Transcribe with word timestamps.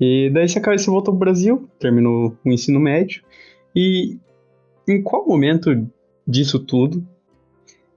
E 0.00 0.30
daí 0.30 0.48
você, 0.48 0.60
você 0.60 0.90
voltou 0.90 1.12
pro 1.12 1.20
Brasil, 1.20 1.68
terminou 1.78 2.34
o 2.44 2.50
ensino 2.50 2.80
médio. 2.80 3.22
E 3.76 4.18
em 4.88 5.02
qual 5.02 5.26
momento 5.26 5.70
disso 6.26 6.58
tudo 6.58 7.06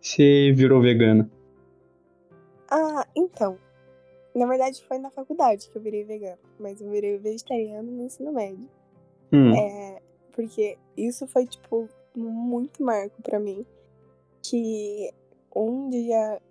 você 0.01 0.51
virou 0.53 0.81
vegana? 0.81 1.31
Ah, 2.69 3.07
então. 3.15 3.57
Na 4.35 4.45
verdade 4.45 4.83
foi 4.83 4.97
na 4.97 5.09
faculdade 5.09 5.69
que 5.69 5.77
eu 5.77 5.81
virei 5.81 6.03
vegana, 6.03 6.39
mas 6.59 6.81
eu 6.81 6.89
virei 6.89 7.17
vegetariano 7.17 7.89
no 7.89 8.03
ensino 8.03 8.33
médio. 8.33 8.67
Hum. 9.31 9.55
É, 9.55 10.01
porque 10.33 10.77
isso 10.97 11.25
foi, 11.27 11.45
tipo, 11.47 11.87
muito 12.15 12.83
marco 12.83 13.21
para 13.21 13.39
mim. 13.39 13.65
Que 14.41 15.09
um 15.55 15.89
dia. 15.89 16.41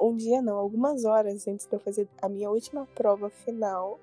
Um 0.00 0.16
dia 0.16 0.40
não, 0.40 0.58
algumas 0.58 1.04
horas 1.04 1.48
antes 1.48 1.66
de 1.66 1.74
eu 1.74 1.80
fazer 1.80 2.06
a 2.20 2.28
minha 2.28 2.48
última 2.48 2.86
prova 2.94 3.28
final 3.30 3.98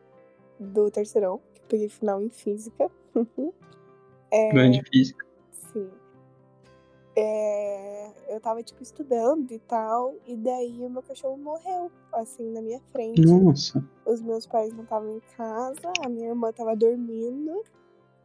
do 0.59 0.91
terceirão, 0.91 1.39
que 1.53 1.61
eu 1.61 1.67
peguei 1.67 1.89
final 1.89 2.21
em 2.21 2.29
física. 2.29 2.91
é, 4.31 4.51
Grande 4.51 4.83
física. 4.91 5.25
Sim. 5.51 5.89
É, 7.15 8.11
eu 8.29 8.39
tava, 8.39 8.63
tipo, 8.63 8.81
estudando 8.81 9.51
e 9.51 9.59
tal, 9.59 10.13
e 10.25 10.37
daí 10.37 10.85
o 10.85 10.89
meu 10.89 11.01
cachorro 11.01 11.37
morreu, 11.37 11.91
assim, 12.13 12.49
na 12.51 12.61
minha 12.61 12.79
frente. 12.91 13.21
Nossa. 13.21 13.83
Os 14.05 14.21
meus 14.21 14.45
pais 14.45 14.73
não 14.73 14.83
estavam 14.83 15.17
em 15.17 15.21
casa, 15.35 15.91
a 16.05 16.09
minha 16.09 16.29
irmã 16.29 16.51
tava 16.53 16.75
dormindo, 16.75 17.63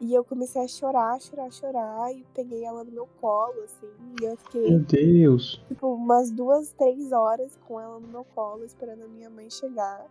e 0.00 0.14
eu 0.14 0.22
comecei 0.24 0.62
a 0.62 0.68
chorar, 0.68 1.20
chorar, 1.20 1.50
chorar, 1.50 2.12
e 2.12 2.24
peguei 2.34 2.64
ela 2.64 2.84
no 2.84 2.92
meu 2.92 3.08
colo, 3.20 3.62
assim, 3.64 3.88
e 4.20 4.24
eu 4.24 4.36
fiquei. 4.36 4.70
Meu 4.70 4.80
Deus! 4.80 5.62
Tipo, 5.66 5.94
umas 5.94 6.30
duas, 6.30 6.72
três 6.72 7.10
horas 7.10 7.58
com 7.66 7.80
ela 7.80 7.98
no 7.98 8.06
meu 8.08 8.24
colo, 8.34 8.64
esperando 8.64 9.04
a 9.04 9.08
minha 9.08 9.30
mãe 9.30 9.48
chegar. 9.50 10.06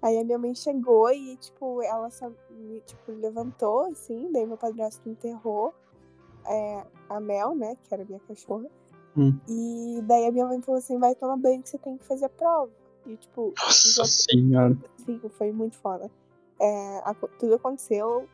Aí 0.00 0.16
a 0.18 0.24
minha 0.24 0.38
mãe 0.38 0.54
chegou 0.54 1.10
e, 1.10 1.36
tipo, 1.36 1.82
ela 1.82 2.08
só 2.10 2.30
me 2.50 2.80
tipo, 2.80 3.12
levantou, 3.12 3.86
assim, 3.86 4.30
daí 4.32 4.46
meu 4.46 4.56
padrasto 4.56 5.08
enterrou 5.08 5.74
é, 6.46 6.84
a 7.08 7.18
Mel, 7.18 7.54
né, 7.54 7.76
que 7.82 7.92
era 7.92 8.04
minha 8.04 8.20
cachorra. 8.20 8.68
Hum. 9.16 9.36
E 9.48 10.00
daí 10.02 10.26
a 10.26 10.30
minha 10.30 10.46
mãe 10.46 10.60
falou 10.62 10.78
assim, 10.78 10.98
vai 10.98 11.14
tomar 11.14 11.36
banho 11.36 11.62
que 11.62 11.68
você 11.68 11.78
tem 11.78 11.96
que 11.96 12.04
fazer 12.04 12.26
a 12.26 12.28
prova. 12.28 12.70
E, 13.06 13.16
tipo... 13.16 13.52
Nossa 13.58 14.04
senhora! 14.04 14.76
Sim, 15.04 15.20
foi 15.30 15.50
muito 15.50 15.76
foda. 15.78 16.08
É, 16.60 16.98
a, 16.98 17.14
tudo 17.38 17.54
aconteceu 17.54 18.28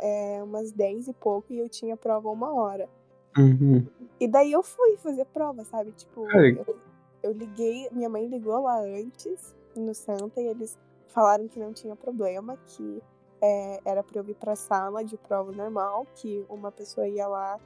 é, 0.00 0.40
umas 0.42 0.70
10 0.70 1.08
e 1.08 1.12
pouco 1.14 1.52
e 1.52 1.58
eu 1.58 1.68
tinha 1.68 1.96
prova 1.96 2.28
uma 2.30 2.52
hora. 2.52 2.88
Uhum. 3.36 3.86
E 4.20 4.28
daí 4.28 4.52
eu 4.52 4.62
fui 4.62 4.96
fazer 4.96 5.24
prova, 5.26 5.64
sabe? 5.64 5.92
Tipo, 5.92 6.30
eu, 6.30 6.76
eu 7.22 7.32
liguei, 7.32 7.88
minha 7.90 8.08
mãe 8.08 8.26
ligou 8.26 8.62
lá 8.62 8.80
antes, 8.80 9.54
no 9.76 9.94
Santa, 9.94 10.40
e 10.40 10.46
eles 10.46 10.76
falaram 11.08 11.48
que 11.48 11.58
não 11.58 11.72
tinha 11.72 11.96
problema, 11.96 12.56
que 12.66 13.02
é, 13.40 13.80
era 13.84 14.02
para 14.02 14.20
eu 14.20 14.24
vir 14.24 14.34
para 14.34 14.52
a 14.52 14.56
sala 14.56 15.04
de 15.04 15.16
prova 15.16 15.52
normal, 15.52 16.06
que 16.14 16.44
uma 16.48 16.70
pessoa 16.70 17.08
ia 17.08 17.26
lá 17.26 17.58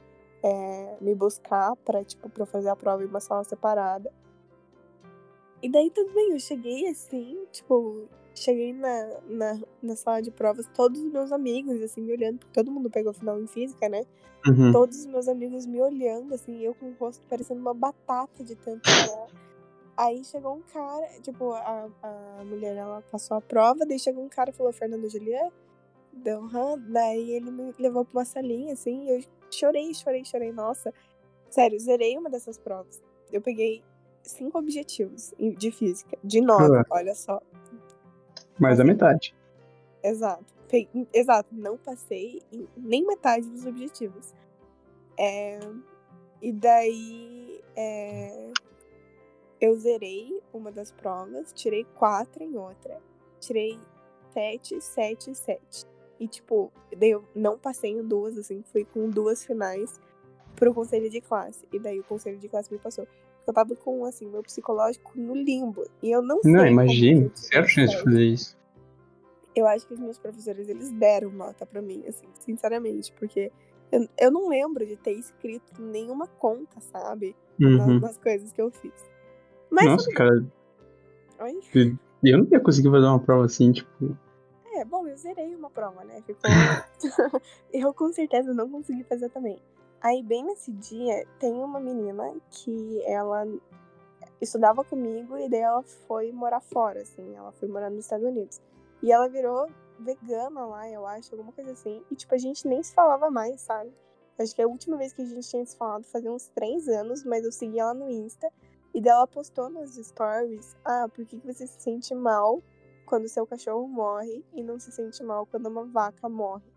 é, 0.43 0.97
me 0.99 1.15
buscar 1.15 1.75
para 1.77 2.03
tipo 2.03 2.29
para 2.29 2.45
fazer 2.45 2.69
a 2.69 2.75
prova 2.75 3.03
em 3.03 3.07
uma 3.07 3.19
sala 3.19 3.43
separada. 3.43 4.11
E 5.61 5.69
daí 5.69 5.89
tudo 5.89 6.13
bem, 6.13 6.31
eu 6.31 6.39
cheguei 6.39 6.87
assim, 6.89 7.45
tipo, 7.51 8.05
cheguei 8.35 8.73
na, 8.73 9.21
na, 9.27 9.61
na 9.81 9.95
sala 9.95 10.21
de 10.21 10.29
provas, 10.29 10.67
todos 10.75 10.99
os 10.99 11.09
meus 11.09 11.31
amigos, 11.31 11.81
assim, 11.81 12.01
me 12.01 12.11
olhando, 12.11 12.39
porque 12.39 12.53
todo 12.53 12.69
mundo 12.69 12.89
pegou 12.89 13.13
final 13.13 13.39
em 13.39 13.47
física, 13.47 13.87
né? 13.87 14.03
Uhum. 14.45 14.73
Todos 14.73 14.99
os 14.99 15.05
meus 15.05 15.29
amigos 15.29 15.65
me 15.65 15.81
olhando, 15.81 16.33
assim, 16.33 16.59
eu 16.61 16.75
com 16.75 16.87
o 16.87 16.95
rosto 16.99 17.25
parecendo 17.29 17.61
uma 17.61 17.73
batata 17.73 18.43
de 18.43 18.55
tanto 18.55 18.81
Aí 19.95 20.23
chegou 20.23 20.55
um 20.55 20.61
cara, 20.61 21.07
tipo, 21.21 21.51
a, 21.53 21.87
a 22.01 22.43
mulher 22.45 22.75
ela 22.75 23.01
passou 23.11 23.37
a 23.37 23.41
prova, 23.41 23.85
daí 23.85 23.99
chegou 23.99 24.23
um 24.23 24.29
cara 24.29 24.49
e 24.49 24.53
falou, 24.53 24.73
Fernando 24.73 25.07
Julian, 25.07 25.51
deu 26.11 26.41
um 26.41 26.91
daí 26.91 27.31
ele 27.31 27.51
me 27.51 27.73
levou 27.77 28.03
pra 28.03 28.19
uma 28.19 28.25
salinha, 28.25 28.73
assim, 28.73 29.05
e 29.05 29.17
eu 29.17 29.23
chorei, 29.51 29.93
chorei, 29.93 30.25
chorei, 30.25 30.51
nossa. 30.51 30.91
Sério, 31.49 31.79
zerei 31.79 32.17
uma 32.17 32.29
dessas 32.29 32.57
provas. 32.57 33.01
Eu 33.31 33.39
peguei 33.39 33.83
cinco 34.23 34.57
objetivos 34.57 35.33
de 35.37 35.71
física, 35.71 36.17
de 36.23 36.41
nove, 36.41 36.77
ah. 36.77 36.85
olha 36.89 37.13
só. 37.13 37.39
Mais 38.59 38.79
a 38.79 38.83
metade. 38.83 39.35
Exato. 40.01 40.45
Peguei, 40.67 41.07
exato, 41.13 41.49
não 41.51 41.77
passei 41.77 42.41
nem 42.75 43.05
metade 43.05 43.47
dos 43.47 43.65
objetivos. 43.67 44.33
É, 45.19 45.59
e 46.41 46.51
daí 46.51 47.61
é, 47.75 48.51
eu 49.63 49.77
zerei 49.77 50.41
uma 50.53 50.73
das 50.73 50.91
provas, 50.91 51.53
tirei 51.53 51.85
quatro 51.95 52.43
em 52.43 52.57
outra, 52.57 52.99
tirei 53.39 53.79
sete, 54.33 54.81
sete, 54.81 55.33
sete. 55.33 55.85
E, 56.19 56.27
tipo, 56.27 56.69
eu 56.99 57.23
não 57.33 57.57
passei 57.57 57.91
em 57.91 58.03
duas, 58.05 58.37
assim, 58.37 58.61
fui 58.73 58.83
com 58.83 59.09
duas 59.09 59.45
finais 59.45 60.01
pro 60.53 60.73
conselho 60.73 61.09
de 61.09 61.21
classe. 61.21 61.65
E 61.71 61.79
daí 61.79 61.97
o 61.97 62.03
conselho 62.03 62.37
de 62.37 62.49
classe 62.49 62.73
me 62.73 62.77
passou. 62.77 63.07
Eu 63.47 63.53
tava 63.53 63.73
com, 63.73 64.03
assim, 64.03 64.27
meu 64.27 64.43
psicológico 64.43 65.13
no 65.15 65.33
limbo. 65.33 65.85
E 66.01 66.11
eu 66.11 66.21
não 66.21 66.41
sei. 66.41 66.51
Não, 66.51 66.67
imagina, 66.67 67.31
zero 67.33 67.65
chance 67.65 67.95
de 67.95 68.03
fazer 68.03 68.21
isso. 68.21 68.57
Eu 69.55 69.65
acho 69.65 69.87
que 69.87 69.93
os 69.93 69.99
meus 69.99 70.19
professores, 70.19 70.67
eles 70.67 70.91
deram 70.91 71.31
nota 71.31 71.65
pra 71.65 71.81
mim, 71.81 72.03
assim, 72.05 72.27
sinceramente, 72.37 73.13
porque 73.13 73.49
eu, 73.93 74.09
eu 74.19 74.29
não 74.29 74.49
lembro 74.49 74.85
de 74.85 74.97
ter 74.97 75.13
escrito 75.13 75.81
nenhuma 75.81 76.27
conta, 76.27 76.81
sabe? 76.81 77.33
Uhum. 77.61 77.77
Nas, 77.77 78.01
nas 78.01 78.17
coisas 78.17 78.51
que 78.51 78.61
eu 78.61 78.69
fiz. 78.69 79.12
Mas 79.73 79.85
Nossa, 79.87 80.11
cara. 80.11 80.45
Oi? 81.39 81.97
Eu 82.23 82.37
não 82.37 82.47
ia 82.51 82.59
conseguir 82.59 82.91
fazer 82.91 83.07
uma 83.07 83.19
prova 83.19 83.45
assim, 83.45 83.71
tipo. 83.71 84.15
É, 84.75 84.85
bom, 84.85 85.07
eu 85.07 85.17
zerei 85.17 85.55
uma 85.55 85.69
prova, 85.71 86.03
né? 86.03 86.21
Ficou. 86.21 86.43
eu 87.73 87.91
com 87.91 88.13
certeza 88.13 88.53
não 88.53 88.69
consegui 88.69 89.03
fazer 89.03 89.29
também. 89.29 89.59
Aí, 89.99 90.21
bem 90.21 90.45
nesse 90.45 90.71
dia, 90.71 91.25
tem 91.39 91.51
uma 91.53 91.79
menina 91.79 92.35
que 92.51 93.01
ela 93.07 93.47
estudava 94.39 94.83
comigo 94.83 95.37
e 95.39 95.49
daí 95.49 95.61
ela 95.61 95.81
foi 96.07 96.31
morar 96.31 96.61
fora, 96.61 97.01
assim. 97.01 97.35
Ela 97.35 97.51
foi 97.53 97.67
morar 97.67 97.89
nos 97.89 98.05
Estados 98.05 98.25
Unidos. 98.25 98.61
E 99.01 99.11
ela 99.11 99.27
virou 99.27 99.67
vegana 99.99 100.65
lá, 100.65 100.87
eu 100.87 101.07
acho, 101.07 101.33
alguma 101.33 101.51
coisa 101.51 101.71
assim. 101.71 102.03
E, 102.11 102.15
tipo, 102.15 102.35
a 102.35 102.37
gente 102.37 102.67
nem 102.67 102.83
se 102.83 102.93
falava 102.93 103.31
mais, 103.31 103.61
sabe? 103.61 103.91
Acho 104.37 104.55
que 104.55 104.61
a 104.61 104.67
última 104.67 104.97
vez 104.97 105.13
que 105.13 105.21
a 105.23 105.25
gente 105.25 105.49
tinha 105.49 105.65
se 105.65 105.75
falado 105.75 106.03
fazia 106.03 106.31
uns 106.31 106.47
três 106.49 106.87
anos, 106.87 107.23
mas 107.23 107.43
eu 107.43 107.51
segui 107.51 107.79
ela 107.79 107.93
no 107.93 108.09
Insta. 108.09 108.51
E 108.93 109.01
dela 109.01 109.25
postou 109.27 109.69
nos 109.69 109.95
stories: 109.95 110.75
Ah, 110.85 111.07
por 111.13 111.25
que, 111.25 111.37
você 111.37 111.65
se 111.65 111.81
sente 111.81 112.13
mal 112.13 112.61
quando 113.05 113.27
seu 113.27 113.45
cachorro 113.45 113.87
morre 113.87 114.45
e 114.53 114.63
não 114.63 114.79
se 114.79 114.91
sente 114.91 115.23
mal 115.23 115.45
quando 115.45 115.67
uma 115.67 115.85
vaca 115.85 116.29
morre? 116.29 116.71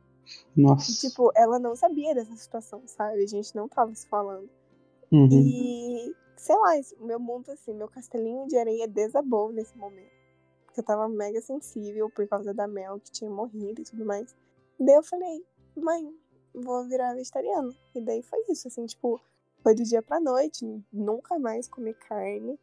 Nossa. 0.56 0.90
E, 0.90 0.94
tipo, 1.08 1.30
ela 1.36 1.58
não 1.58 1.76
sabia 1.76 2.14
dessa 2.14 2.34
situação, 2.34 2.82
sabe? 2.86 3.22
A 3.22 3.26
gente 3.26 3.54
não 3.54 3.68
tava 3.68 3.94
se 3.94 4.08
falando. 4.08 4.48
Uhum. 5.12 5.28
E, 5.30 6.14
sei 6.36 6.56
lá, 6.56 6.72
meu 7.00 7.20
mundo, 7.20 7.50
assim, 7.50 7.72
meu 7.74 7.88
castelinho 7.88 8.46
de 8.48 8.56
areia 8.56 8.88
desabou 8.88 9.52
nesse 9.52 9.76
momento. 9.76 10.10
Porque 10.64 10.80
eu 10.80 10.84
tava 10.84 11.08
mega 11.08 11.40
sensível 11.40 12.10
por 12.10 12.26
causa 12.26 12.52
da 12.52 12.66
Mel 12.66 12.98
que 12.98 13.12
tinha 13.12 13.30
morrido 13.30 13.80
e 13.80 13.84
tudo 13.84 14.04
mais. 14.04 14.34
E 14.80 14.84
daí 14.84 14.96
eu 14.96 15.02
falei, 15.02 15.44
mãe, 15.76 16.12
vou 16.54 16.86
virar 16.88 17.14
vegetariana. 17.14 17.72
E 17.94 18.00
daí 18.00 18.22
foi 18.22 18.40
isso, 18.48 18.66
assim, 18.68 18.84
tipo, 18.86 19.20
foi 19.66 19.74
do 19.74 19.82
dia 19.82 20.00
pra 20.00 20.20
noite, 20.20 20.64
nunca 20.92 21.40
mais 21.40 21.66
comi 21.66 21.92
carne. 21.92 22.56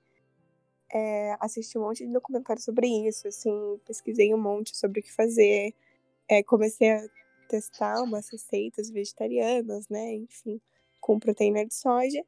É, 0.89 1.35
assisti 1.37 1.77
um 1.77 1.81
monte 1.81 2.07
de 2.07 2.13
documentários 2.13 2.63
sobre 2.63 2.87
isso, 2.87 3.27
assim, 3.27 3.77
pesquisei 3.85 4.33
um 4.33 4.37
monte 4.37 4.73
sobre 4.77 5.01
o 5.01 5.03
que 5.03 5.11
fazer. 5.11 5.75
É, 6.29 6.41
comecei 6.41 6.91
a 6.91 7.05
testar 7.49 8.01
umas 8.01 8.29
receitas 8.29 8.89
vegetarianas, 8.89 9.89
né? 9.89 10.13
Enfim, 10.13 10.61
com 11.01 11.19
proteína 11.19 11.65
de 11.65 11.73
soja. 11.73 12.23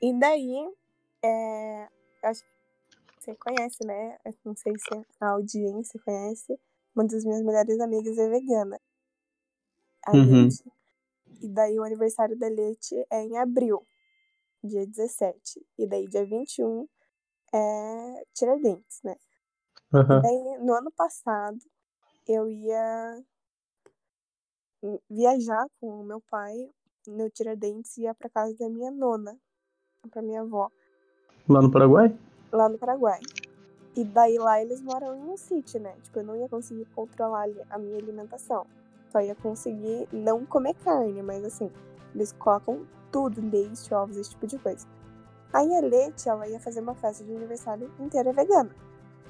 E 0.00 0.16
daí, 0.16 0.64
é, 1.20 1.88
acho 2.22 2.44
que 2.44 2.48
você 3.18 3.34
conhece, 3.34 3.84
né? 3.84 4.16
Não 4.44 4.54
sei 4.54 4.74
se 4.78 5.06
a 5.18 5.30
audiência 5.30 6.00
conhece. 6.04 6.56
Uma 6.94 7.04
das 7.04 7.24
minhas 7.24 7.42
melhores 7.42 7.80
amigas 7.80 8.16
é 8.16 8.28
vegana. 8.28 8.80
A 10.06 10.12
uhum. 10.12 10.48
E 11.42 11.48
daí 11.48 11.76
o 11.80 11.82
aniversário 11.82 12.38
da 12.38 12.46
Leite 12.46 12.94
é 13.10 13.20
em 13.20 13.38
abril 13.38 13.84
dia 14.64 14.86
17. 14.86 15.64
E 15.78 15.86
daí, 15.86 16.08
dia 16.08 16.24
21 16.24 16.88
é 17.52 18.24
Tiradentes, 18.32 19.00
né? 19.04 19.16
Uhum. 19.92 20.22
Daí, 20.22 20.58
no 20.64 20.72
ano 20.72 20.90
passado, 20.92 21.58
eu 22.26 22.48
ia 22.48 23.22
viajar 25.08 25.66
com 25.80 26.00
o 26.00 26.04
meu 26.04 26.20
pai 26.30 26.70
no 27.06 27.30
Tiradentes 27.30 27.96
e 27.96 28.02
ia 28.02 28.14
pra 28.14 28.28
casa 28.28 28.54
da 28.58 28.68
minha 28.68 28.90
nona, 28.90 29.38
pra 30.10 30.22
minha 30.22 30.40
avó. 30.40 30.70
Lá 31.48 31.62
no 31.62 31.70
Paraguai? 31.70 32.18
Lá 32.50 32.68
no 32.68 32.78
Paraguai. 32.78 33.20
E 33.96 34.04
daí 34.04 34.38
lá 34.38 34.60
eles 34.60 34.80
moram 34.80 35.14
em 35.14 35.30
um 35.30 35.36
sítio, 35.36 35.80
né? 35.80 35.94
Tipo, 36.02 36.18
eu 36.18 36.24
não 36.24 36.36
ia 36.36 36.48
conseguir 36.48 36.84
controlar 36.86 37.46
a 37.70 37.78
minha 37.78 37.98
alimentação. 37.98 38.66
Só 39.10 39.20
ia 39.20 39.34
conseguir 39.36 40.08
não 40.12 40.44
comer 40.44 40.74
carne, 40.74 41.22
mas 41.22 41.44
assim, 41.44 41.70
eles 42.14 42.32
colocam 42.32 42.86
tudo, 43.14 43.40
leite, 43.48 43.94
ovos, 43.94 44.16
esse 44.16 44.30
tipo 44.30 44.44
de 44.44 44.58
coisa. 44.58 44.84
Aí 45.52 45.72
a 45.76 45.80
Leti, 45.80 46.28
ela 46.28 46.48
ia 46.48 46.58
fazer 46.58 46.80
uma 46.80 46.96
festa 46.96 47.22
de 47.22 47.30
aniversário 47.30 47.88
inteira 48.00 48.32
vegana. 48.32 48.70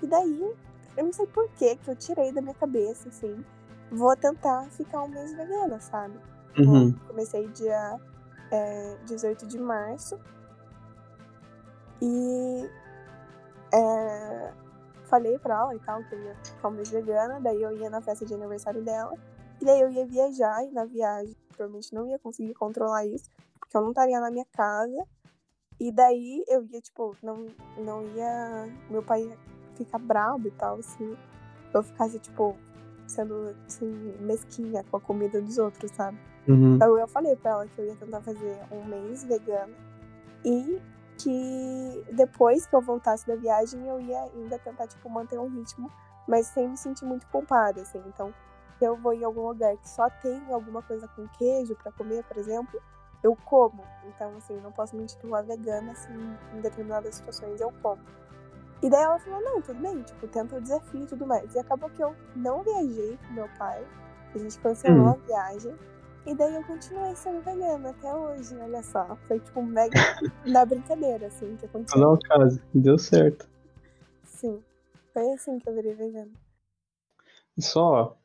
E 0.02 0.06
daí, 0.06 0.54
eu 0.96 1.04
não 1.04 1.12
sei 1.12 1.26
por 1.26 1.46
que 1.50 1.76
que 1.76 1.90
eu 1.90 1.94
tirei 1.94 2.32
da 2.32 2.40
minha 2.40 2.54
cabeça, 2.54 3.10
assim, 3.10 3.44
vou 3.92 4.16
tentar 4.16 4.64
ficar 4.70 5.02
um 5.02 5.08
mês 5.08 5.34
vegana, 5.36 5.78
sabe? 5.80 6.14
Uhum. 6.58 6.94
Comecei 7.08 7.46
dia 7.48 8.00
é, 8.50 8.96
18 9.04 9.46
de 9.46 9.58
março. 9.58 10.18
E 12.00 12.70
é, 13.70 14.52
falei 15.10 15.38
pra 15.38 15.60
ela 15.60 15.74
e 15.74 15.78
tal 15.80 16.02
que 16.04 16.14
eu 16.14 16.22
ia 16.22 16.34
ficar 16.42 16.68
um 16.68 16.70
mês 16.70 16.88
vegana, 16.88 17.38
daí 17.38 17.62
eu 17.62 17.76
ia 17.76 17.90
na 17.90 18.00
festa 18.00 18.24
de 18.24 18.32
aniversário 18.32 18.82
dela. 18.82 19.12
E 19.60 19.64
daí 19.66 19.78
eu 19.78 19.90
ia 19.90 20.06
viajar, 20.06 20.64
e 20.64 20.70
na 20.70 20.86
viagem 20.86 21.36
provavelmente 21.54 21.94
não 21.94 22.06
ia 22.06 22.18
conseguir 22.18 22.54
controlar 22.54 23.04
isso, 23.06 23.30
porque 23.74 23.78
eu 23.78 23.82
não 23.82 23.90
estaria 23.90 24.20
na 24.20 24.30
minha 24.30 24.46
casa. 24.52 25.04
E 25.80 25.90
daí 25.90 26.44
eu 26.46 26.64
ia, 26.66 26.80
tipo, 26.80 27.16
não, 27.22 27.46
não 27.76 28.04
ia. 28.14 28.68
Meu 28.88 29.02
pai 29.02 29.22
ia 29.24 29.36
ficar 29.74 29.98
bravo 29.98 30.46
e 30.46 30.50
tal, 30.52 30.76
assim. 30.76 31.16
Eu 31.72 31.82
ficasse, 31.82 32.18
tipo, 32.20 32.56
sendo 33.06 33.54
assim, 33.66 34.14
mesquinha 34.20 34.84
com 34.84 34.96
a 34.96 35.00
comida 35.00 35.40
dos 35.42 35.58
outros, 35.58 35.90
sabe? 35.90 36.16
Uhum. 36.46 36.76
Então 36.76 36.96
eu 36.96 37.08
falei 37.08 37.34
pra 37.34 37.50
ela 37.52 37.66
que 37.66 37.78
eu 37.80 37.86
ia 37.86 37.96
tentar 37.96 38.20
fazer 38.20 38.56
um 38.70 38.84
mês 38.84 39.24
vegana 39.24 39.74
e 40.44 40.80
que 41.18 42.04
depois 42.12 42.66
que 42.66 42.76
eu 42.76 42.80
voltasse 42.80 43.26
da 43.26 43.34
viagem 43.34 43.86
eu 43.88 44.00
ia 44.00 44.22
ainda 44.34 44.58
tentar, 44.58 44.86
tipo, 44.86 45.10
manter 45.10 45.38
um 45.38 45.48
ritmo, 45.48 45.90
mas 46.28 46.46
sem 46.46 46.68
me 46.68 46.76
sentir 46.76 47.04
muito 47.04 47.26
culpada, 47.26 47.82
assim. 47.82 48.00
Então, 48.06 48.32
se 48.78 48.84
eu 48.84 48.96
vou 48.96 49.12
em 49.12 49.24
algum 49.24 49.48
lugar 49.48 49.76
que 49.76 49.88
só 49.88 50.08
tem 50.08 50.40
alguma 50.52 50.82
coisa 50.82 51.08
com 51.08 51.26
queijo 51.28 51.74
para 51.76 51.90
comer, 51.92 52.22
por 52.24 52.36
exemplo, 52.36 52.80
eu 53.24 53.36
como. 53.44 53.82
Então, 54.06 54.36
assim, 54.36 54.60
não 54.60 54.70
posso 54.70 54.94
me 54.94 55.02
intitular 55.02 55.42
vegana, 55.44 55.92
assim, 55.92 56.12
em 56.54 56.60
determinadas 56.60 57.16
situações 57.16 57.60
eu 57.60 57.72
como. 57.82 58.00
E 58.82 58.90
daí 58.90 59.02
ela 59.02 59.18
falou, 59.18 59.40
não, 59.40 59.62
tudo 59.62 59.80
bem, 59.80 60.02
tipo, 60.02 60.28
tenta 60.28 60.56
o 60.56 60.60
desafio 60.60 61.02
e 61.02 61.06
tudo 61.06 61.26
mais. 61.26 61.54
E 61.54 61.58
acabou 61.58 61.88
que 61.90 62.02
eu 62.02 62.14
não 62.36 62.62
viajei 62.62 63.18
com 63.26 63.32
meu 63.32 63.48
pai, 63.58 63.84
a 64.34 64.38
gente 64.38 64.58
cancelou 64.58 65.06
Hum. 65.06 65.10
a 65.10 65.26
viagem. 65.26 65.74
E 66.26 66.34
daí 66.34 66.54
eu 66.54 66.64
continuei 66.64 67.14
sendo 67.16 67.42
vegana 67.42 67.90
até 67.90 68.14
hoje, 68.14 68.56
olha 68.56 68.82
só. 68.82 69.16
Foi 69.26 69.38
tipo 69.40 69.62
mega 69.62 69.94
na 70.46 70.64
brincadeira, 70.64 71.26
assim, 71.26 71.56
que 71.56 71.66
aconteceu. 71.66 72.00
Não, 72.00 72.18
caso. 72.18 72.62
Deu 72.74 72.98
certo. 72.98 73.48
Sim. 74.24 74.62
Foi 75.12 75.32
assim 75.32 75.58
que 75.58 75.68
eu 75.68 75.74
virei 75.74 75.94
vegana. 75.94 76.30
Só 77.58 78.16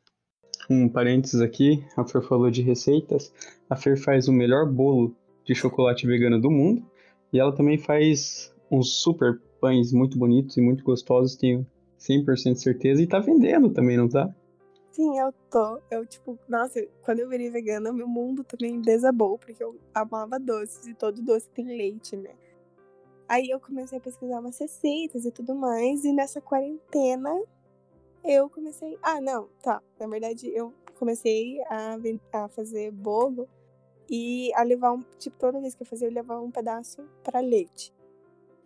um 0.70 0.88
parênteses 0.88 1.40
aqui, 1.40 1.84
a 1.96 2.04
Fer 2.04 2.22
falou 2.22 2.48
de 2.48 2.62
receitas. 2.62 3.32
A 3.68 3.74
Fer 3.74 4.00
faz 4.00 4.28
o 4.28 4.32
melhor 4.32 4.70
bolo 4.70 5.12
de 5.44 5.52
chocolate 5.52 6.06
vegano 6.06 6.40
do 6.40 6.48
mundo. 6.48 6.86
E 7.32 7.40
ela 7.40 7.52
também 7.52 7.76
faz 7.76 8.54
uns 8.70 9.02
super 9.02 9.40
pães 9.60 9.92
muito 9.92 10.16
bonitos 10.16 10.56
e 10.56 10.60
muito 10.60 10.84
gostosos, 10.84 11.34
tenho 11.34 11.66
100% 11.98 12.54
de 12.54 12.60
certeza. 12.60 13.02
E 13.02 13.06
tá 13.06 13.18
vendendo 13.18 13.70
também, 13.70 13.96
não 13.96 14.08
tá? 14.08 14.32
Sim, 14.92 15.18
eu 15.18 15.32
tô. 15.50 15.80
Eu, 15.90 16.06
tipo, 16.06 16.38
nossa, 16.48 16.80
quando 17.02 17.18
eu 17.18 17.28
virei 17.28 17.50
vegana, 17.50 17.92
meu 17.92 18.06
mundo 18.06 18.44
também 18.44 18.80
desabou, 18.80 19.38
porque 19.38 19.62
eu 19.62 19.76
amava 19.92 20.38
doces 20.38 20.86
e 20.86 20.94
todo 20.94 21.20
doce 21.22 21.48
tem 21.50 21.66
leite, 21.66 22.16
né? 22.16 22.30
Aí 23.28 23.48
eu 23.48 23.60
comecei 23.60 23.98
a 23.98 24.00
pesquisar 24.00 24.40
umas 24.40 24.58
receitas 24.58 25.24
e 25.24 25.30
tudo 25.30 25.54
mais, 25.54 26.04
e 26.04 26.12
nessa 26.12 26.40
quarentena 26.40 27.30
eu 28.24 28.48
comecei. 28.50 28.98
Ah, 29.02 29.20
não, 29.20 29.48
tá. 29.62 29.82
Na 29.98 30.06
verdade, 30.06 30.48
eu 30.54 30.72
comecei 30.98 31.60
a, 31.64 31.96
a 32.32 32.48
fazer 32.48 32.90
bolo 32.90 33.48
e 34.08 34.52
a 34.54 34.62
levar 34.62 34.92
um. 34.92 35.02
Tipo, 35.18 35.36
toda 35.38 35.60
vez 35.60 35.74
que 35.74 35.82
eu 35.82 35.86
fazia, 35.86 36.08
eu 36.08 36.12
levava 36.12 36.40
um 36.40 36.50
pedaço 36.50 37.02
pra 37.22 37.40
leite. 37.40 37.92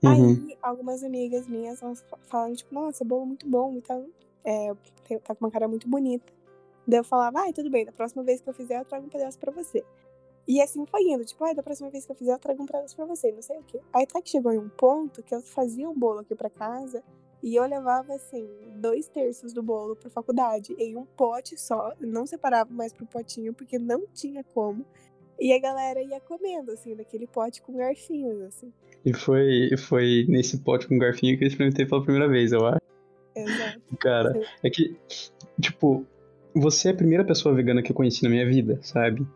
Uhum. 0.03 0.11
Aí, 0.11 0.59
algumas 0.63 1.03
amigas 1.03 1.47
minhas, 1.47 1.83
elas 1.83 2.03
fa- 2.03 2.19
falam, 2.25 2.53
tipo, 2.55 2.75
nossa, 2.75 3.05
bolo 3.05 3.27
muito 3.27 3.49
bom 3.49 3.75
e 3.75 3.81
tal. 3.81 4.05
É, 4.45 4.75
tá 5.23 5.35
com 5.35 5.45
uma 5.47 5.51
cara 5.51 5.67
muito 5.69 5.89
bonita. 5.89 6.33
Daí 6.87 7.01
eu 7.01 7.05
falava, 7.05 7.41
ai, 7.41 7.53
tudo 7.53 7.71
bem, 7.71 7.87
da 7.87 7.93
próxima 7.93 8.23
vez 8.23 8.43
que 8.43 8.49
eu 8.49 8.53
fizer, 8.53 8.79
eu 8.79 8.85
trago 8.85 9.07
um 9.07 9.09
pedaço 9.09 9.39
pra 9.39 9.51
você. 9.51 9.83
E 10.47 10.61
assim 10.61 10.85
foi 10.85 11.05
indo, 11.05 11.25
tipo, 11.25 11.43
ai, 11.43 11.55
da 11.55 11.63
próxima 11.63 11.89
vez 11.89 12.05
que 12.05 12.13
eu 12.13 12.17
fizer, 12.17 12.35
eu 12.35 12.39
trago 12.39 12.63
um 12.63 12.67
pedaço 12.67 12.95
pra 12.95 13.07
você, 13.07 13.33
não 13.33 13.41
sei 13.41 13.59
o 13.59 13.63
quê. 13.63 13.81
Aí 13.91 14.03
até 14.05 14.21
que 14.21 14.29
chegou 14.29 14.53
em 14.53 14.59
um 14.59 14.69
ponto 14.69 15.23
que 15.23 15.35
eu 15.35 15.41
fazia 15.41 15.89
um 15.89 15.99
bolo 15.99 16.19
aqui 16.19 16.35
pra 16.35 16.51
casa 16.51 17.03
e 17.45 17.57
eu 17.57 17.67
levava, 17.67 18.15
assim, 18.15 18.49
dois 18.77 19.07
terços 19.07 19.53
do 19.53 19.63
bolo 19.63 19.95
pra 19.95 20.09
faculdade 20.09 20.75
em 20.79 20.97
um 20.97 21.05
pote 21.05 21.61
só, 21.61 21.93
não 22.01 22.27
separava 22.27 22.73
mais 22.73 22.91
pro 22.91 23.05
potinho, 23.05 23.53
porque 23.53 23.79
não 23.79 24.07
tinha 24.15 24.43
como. 24.43 24.83
E 25.39 25.53
a 25.53 25.61
galera 25.61 26.01
ia 26.01 26.19
comendo, 26.21 26.73
assim, 26.73 26.97
daquele 26.97 27.27
pote 27.27 27.61
com 27.61 27.77
garfinhos, 27.77 28.41
assim. 28.41 28.73
E 29.05 29.13
foi, 29.13 29.77
foi 29.77 30.25
nesse 30.27 30.57
pote 30.57 30.89
com 30.89 30.97
garfinho 30.97 31.37
que 31.37 31.45
eu 31.45 31.49
experimentei 31.49 31.85
pela 31.85 32.03
primeira 32.03 32.27
vez, 32.31 32.51
eu 32.51 32.65
acho. 32.67 32.81
Exato. 33.37 33.97
Cara, 34.01 34.41
é 34.63 34.71
que, 34.71 34.97
tipo, 35.61 36.07
você 36.55 36.89
é 36.89 36.93
a 36.93 36.97
primeira 36.97 37.27
pessoa 37.27 37.55
vegana 37.55 37.83
que 37.83 37.93
eu 37.93 37.97
conheci 37.97 38.23
na 38.23 38.31
minha 38.31 38.47
vida, 38.47 38.79
sabe? 38.81 39.27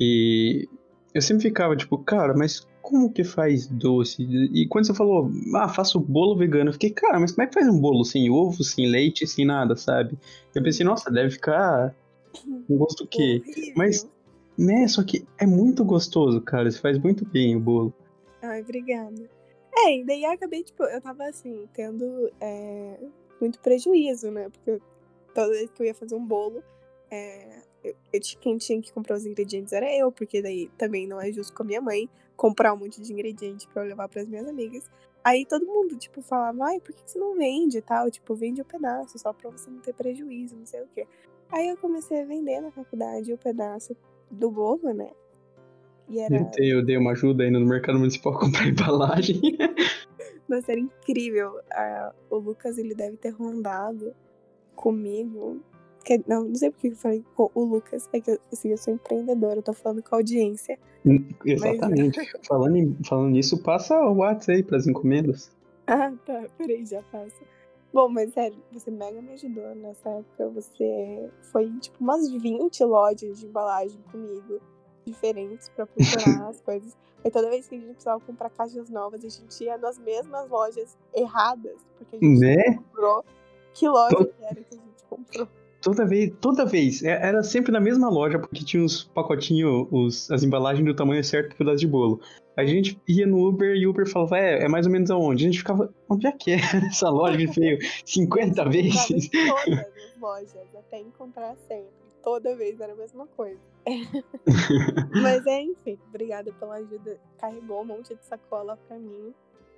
E 0.00 0.66
eu 1.12 1.20
sempre 1.20 1.42
ficava, 1.42 1.76
tipo, 1.76 1.98
cara, 1.98 2.32
mas 2.34 2.66
como 2.88 3.12
que 3.12 3.22
faz 3.22 3.66
doce? 3.66 4.22
E 4.22 4.66
quando 4.66 4.86
você 4.86 4.94
falou, 4.94 5.30
ah, 5.56 5.68
faço 5.68 6.00
bolo 6.00 6.34
vegano, 6.34 6.70
eu 6.70 6.72
fiquei, 6.72 6.88
cara, 6.88 7.20
mas 7.20 7.32
como 7.32 7.42
é 7.42 7.46
que 7.46 7.52
faz 7.52 7.68
um 7.68 7.78
bolo 7.78 8.02
sem 8.02 8.30
ovo, 8.30 8.64
sem 8.64 8.88
leite, 8.90 9.26
sem 9.26 9.44
nada, 9.44 9.76
sabe? 9.76 10.16
Eu 10.54 10.62
pensei, 10.62 10.86
nossa, 10.86 11.10
deve 11.10 11.32
ficar 11.32 11.94
um 12.66 12.78
gosto 12.78 13.06
que. 13.06 13.42
Mas- 13.76 14.08
Né, 14.56 14.88
só 14.88 15.04
que 15.04 15.24
é 15.38 15.46
muito 15.46 15.84
gostoso, 15.84 16.40
cara. 16.40 16.68
Você 16.68 16.80
faz 16.80 16.98
muito 16.98 17.24
bem 17.24 17.54
o 17.54 17.60
bolo. 17.60 17.94
Ai, 18.42 18.62
obrigada. 18.62 19.30
É, 19.72 19.98
e 19.98 20.04
daí 20.04 20.24
eu 20.24 20.32
acabei, 20.32 20.64
tipo, 20.64 20.82
eu 20.82 21.00
tava 21.00 21.24
assim, 21.28 21.68
tendo 21.74 22.32
é, 22.40 22.98
muito 23.40 23.60
prejuízo, 23.60 24.30
né? 24.32 24.48
Porque 24.48 24.82
toda 25.32 25.50
vez 25.50 25.70
que 25.70 25.82
eu 25.82 25.86
ia 25.86 25.94
fazer 25.94 26.16
um 26.16 26.26
bolo, 26.26 26.60
é, 27.10 27.60
eu, 27.84 27.94
eu 28.12 28.20
quem 28.40 28.56
tinha 28.56 28.80
que 28.82 28.92
comprar 28.92 29.16
os 29.16 29.26
ingredientes 29.26 29.72
era 29.72 29.94
eu, 29.94 30.10
porque 30.10 30.42
daí 30.42 30.68
também 30.76 31.06
não 31.06 31.20
é 31.20 31.30
justo 31.30 31.54
com 31.54 31.62
a 31.62 31.66
minha 31.66 31.80
mãe 31.80 32.08
comprar 32.38 32.72
um 32.72 32.76
monte 32.76 33.02
de 33.02 33.12
ingrediente 33.12 33.66
pra 33.66 33.82
eu 33.82 33.88
levar 33.88 34.08
pras 34.08 34.28
minhas 34.28 34.46
amigas. 34.48 34.88
Aí 35.24 35.44
todo 35.44 35.66
mundo, 35.66 35.96
tipo, 35.96 36.22
falava, 36.22 36.66
ai, 36.66 36.78
por 36.78 36.94
que 36.94 37.02
você 37.04 37.18
não 37.18 37.36
vende 37.36 37.78
e 37.78 37.82
tal? 37.82 38.08
Tipo, 38.08 38.34
vende 38.36 38.62
o 38.62 38.64
pedaço, 38.64 39.18
só 39.18 39.32
pra 39.32 39.50
você 39.50 39.68
não 39.68 39.80
ter 39.80 39.92
prejuízo, 39.92 40.56
não 40.56 40.64
sei 40.64 40.82
o 40.82 40.88
quê. 40.94 41.04
Aí 41.50 41.68
eu 41.68 41.76
comecei 41.76 42.22
a 42.22 42.24
vender 42.24 42.60
na 42.60 42.70
faculdade 42.70 43.32
o 43.32 43.36
pedaço 43.36 43.96
do 44.30 44.50
bolo, 44.50 44.94
né? 44.94 45.10
E 46.08 46.20
era. 46.20 46.36
Eu 46.36 46.44
dei, 46.44 46.72
eu 46.74 46.84
dei 46.84 46.96
uma 46.96 47.10
ajuda 47.10 47.42
ainda 47.42 47.58
no 47.58 47.66
mercado 47.66 47.98
municipal 47.98 48.32
comprar 48.38 48.68
embalagem. 48.68 49.40
Nossa, 50.48 50.70
era 50.72 50.80
incrível. 50.80 51.58
Ah, 51.72 52.14
o 52.30 52.36
Lucas, 52.36 52.78
ele 52.78 52.94
deve 52.94 53.16
ter 53.16 53.30
rondado 53.30 54.14
comigo. 54.76 55.60
Que- 56.04 56.22
não, 56.26 56.44
não 56.44 56.54
sei 56.54 56.70
porque 56.70 56.88
eu 56.88 56.96
falei 56.96 57.24
com 57.34 57.50
o 57.54 57.64
Lucas. 57.64 58.08
É 58.12 58.20
que 58.20 58.38
assim, 58.52 58.68
eu 58.70 58.78
sou 58.78 58.94
empreendedora, 58.94 59.56
eu 59.58 59.62
tô 59.62 59.72
falando 59.72 60.02
com 60.02 60.14
a 60.14 60.18
audiência. 60.18 60.78
Exatamente. 61.44 62.20
falando, 62.46 62.76
em- 62.76 62.96
falando 63.06 63.30
nisso, 63.30 63.62
passa 63.62 63.98
o 64.00 64.16
WhatsApp 64.18 64.52
aí 64.52 64.62
pras 64.62 64.86
encomendas. 64.86 65.50
Ah, 65.86 66.12
tá. 66.26 66.44
Peraí, 66.58 66.84
já 66.84 67.02
passa. 67.10 67.36
Bom, 67.92 68.08
mas 68.08 68.32
sério, 68.34 68.58
você 68.70 68.90
mega 68.90 69.20
me 69.22 69.32
ajudou 69.32 69.74
nessa 69.74 70.10
época. 70.10 70.48
Você 70.50 71.30
foi, 71.52 71.70
tipo, 71.80 71.96
umas 72.00 72.28
20 72.30 72.84
lojas 72.84 73.38
de 73.40 73.46
embalagem 73.46 73.98
comigo, 74.12 74.60
diferentes, 75.06 75.70
pra 75.70 75.86
procurar 75.86 75.96
as 76.50 76.60
coisas. 76.60 76.96
Aí 77.24 77.30
toda 77.30 77.48
vez 77.48 77.66
que 77.66 77.74
a 77.74 77.78
gente 77.78 77.88
precisava 77.92 78.20
comprar 78.20 78.50
caixas 78.50 78.90
novas, 78.90 79.24
a 79.24 79.28
gente 79.28 79.64
ia 79.64 79.78
nas 79.78 79.98
mesmas 79.98 80.48
lojas 80.50 80.96
erradas, 81.14 81.76
porque 81.96 82.16
a 82.16 82.18
gente 82.20 82.40
Né? 82.40 82.74
comprou. 82.76 83.24
Que 83.72 83.88
loja 83.88 84.16
Tô- 84.16 84.26
que 84.26 84.44
era 84.44 84.54
que 84.56 84.74
a 84.74 84.78
gente 84.78 85.04
comprou? 85.08 85.48
Toda 85.80 86.04
vez, 86.04 86.32
toda 86.40 86.64
vez. 86.66 87.02
É- 87.04 87.28
Era 87.28 87.42
sempre 87.42 87.70
na 87.72 87.80
mesma 87.80 88.08
loja, 88.10 88.38
porque 88.38 88.64
tinha 88.64 88.84
os 88.84 89.04
pacotinhos, 89.04 89.86
os, 89.90 90.30
as 90.30 90.42
embalagens 90.42 90.84
do 90.84 90.94
tamanho 90.94 91.22
certo 91.22 91.48
pro 91.50 91.58
pedaço 91.58 91.78
de 91.78 91.86
bolo. 91.86 92.20
A 92.56 92.64
gente 92.66 93.00
ia 93.08 93.24
no 93.26 93.46
Uber 93.48 93.76
e 93.76 93.86
o 93.86 93.90
Uber 93.90 94.04
falava, 94.08 94.36
é, 94.38 94.64
é 94.64 94.68
mais 94.68 94.84
ou 94.86 94.90
menos 94.92 95.10
aonde? 95.12 95.44
A 95.44 95.46
gente 95.48 95.58
ficava, 95.58 95.94
onde 96.08 96.26
é 96.26 96.32
que 96.32 96.50
é 96.52 96.56
essa 96.90 97.08
loja 97.08 97.36
que 97.36 97.46
veio 97.46 97.78
50 98.04 98.54
Tava 98.56 98.70
vezes? 98.70 99.06
todas 99.30 99.78
as 99.78 100.20
lojas, 100.20 100.66
até 100.76 100.98
encontrar 100.98 101.56
sempre. 101.68 101.86
Toda 102.22 102.56
vez 102.56 102.80
era 102.80 102.92
a 102.92 102.96
mesma 102.96 103.26
coisa. 103.28 103.60
Mas 105.22 105.46
é, 105.46 105.62
enfim, 105.62 105.98
obrigada 106.08 106.52
pela 106.52 106.74
ajuda. 106.76 107.18
Carregou 107.38 107.82
um 107.82 107.84
monte 107.86 108.14
de 108.14 108.24
sacola 108.24 108.76
pra 108.88 108.98
mim. 108.98 109.32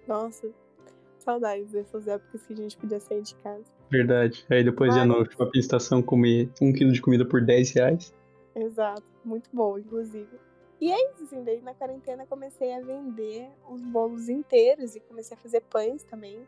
Nossa, 0.09 0.49
saudades 1.23 1.71
dessas 1.73 2.07
épocas 2.09 2.47
que 2.47 2.53
a 2.53 2.57
gente 2.57 2.77
podia 2.77 3.00
sair 3.00 3.23
de 3.23 3.35
casa. 3.37 3.65
Verdade. 3.91 4.45
Aí 4.50 4.62
depois 4.65 4.95
ia 4.97 5.05
no 5.05 5.19
Mas- 5.21 5.33
shopping 5.33 5.59
estação 5.59 6.03
comer 6.03 6.50
um 6.61 6.73
quilo 6.73 6.93
de 6.93 7.00
comida 7.03 7.25
por 7.25 7.45
10 7.45 7.71
reais. 7.73 8.15
Exato, 8.55 9.03
muito 9.25 9.49
bom, 9.53 9.79
inclusive. 9.79 10.29
E 10.81 10.91
é 10.91 11.11
isso, 11.12 11.25
assim, 11.25 11.45
daí 11.45 11.61
na 11.61 11.75
quarentena 11.75 12.27
comecei 12.27 12.73
a 12.75 12.81
vender 12.81 13.49
os 13.69 13.83
bolos 13.83 14.29
inteiros 14.29 14.97
e 14.97 15.00
comecei 15.00 15.37
a 15.37 15.41
fazer 15.41 15.61
pães 15.62 16.03
também. 16.05 16.41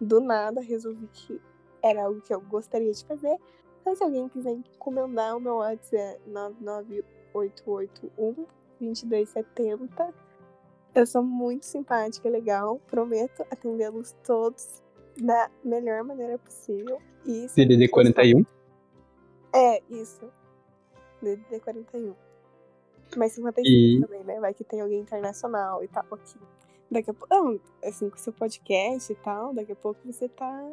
Do 0.00 0.20
nada, 0.20 0.60
resolvi 0.60 1.06
que 1.12 1.40
era 1.82 2.04
algo 2.04 2.20
que 2.20 2.34
eu 2.34 2.40
gostaria 2.40 2.92
de 2.92 3.04
fazer. 3.04 3.36
Então, 3.80 3.94
se 3.94 4.02
alguém 4.02 4.28
quiser 4.28 4.50
encomendar, 4.50 5.36
o 5.36 5.40
meu 5.40 5.56
WhatsApp 5.56 5.96
é 5.96 6.18
99881 6.26 8.46
2270. 8.80 10.14
Eu 10.96 11.04
sou 11.06 11.22
muito 11.22 11.66
simpática 11.66 12.26
e 12.26 12.30
legal, 12.30 12.80
prometo 12.86 13.42
atendê-los 13.50 14.12
todos 14.24 14.82
da 15.20 15.50
melhor 15.62 16.02
maneira 16.02 16.38
possível. 16.38 16.98
E 17.24 17.46
DDD 17.54 17.88
41. 17.88 18.44
É, 19.54 19.82
isso. 19.90 20.26
DDD 21.20 21.60
41. 21.60 22.14
Mas 23.14 23.32
55 23.32 23.68
E- 23.68 24.00
também, 24.00 24.24
né? 24.24 24.40
Vai 24.40 24.54
que 24.54 24.64
tem 24.64 24.80
alguém 24.80 25.00
internacional 25.00 25.84
e 25.84 25.88
tal 25.88 26.04
aqui. 26.12 26.38
Daqui 26.90 27.10
a 27.10 27.14
pouco. 27.14 27.34
Não, 27.34 27.60
assim, 27.84 28.08
com 28.08 28.16
o 28.16 28.18
seu 28.18 28.32
podcast 28.32 29.12
e 29.12 29.16
tal, 29.16 29.52
daqui 29.52 29.72
a 29.72 29.76
pouco 29.76 30.00
você 30.04 30.28
tá. 30.30 30.66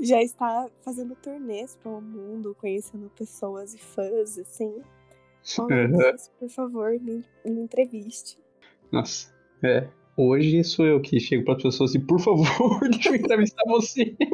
Já 0.00 0.22
está 0.22 0.68
fazendo 0.82 1.14
turnês 1.16 1.76
pelo 1.82 2.00
mundo, 2.00 2.56
conhecendo 2.58 3.10
pessoas 3.10 3.74
e 3.74 3.78
fãs, 3.78 4.38
assim. 4.38 4.82
Oh, 5.58 5.62
Aham. 5.72 6.16
por 6.38 6.48
favor, 6.48 6.90
me, 7.00 7.24
me 7.44 7.60
entreviste. 7.60 8.38
Nossa, 8.92 9.34
é. 9.62 9.88
Hoje 10.16 10.64
sou 10.64 10.86
eu 10.86 11.00
que 11.00 11.20
chego 11.20 11.44
para 11.44 11.56
as 11.56 11.62
pessoas 11.62 11.90
assim, 11.90 12.00
por 12.00 12.18
favor, 12.18 12.46
deixa 12.88 13.10
eu 13.10 13.16
entrevistar 13.16 13.62
você. 13.66 14.16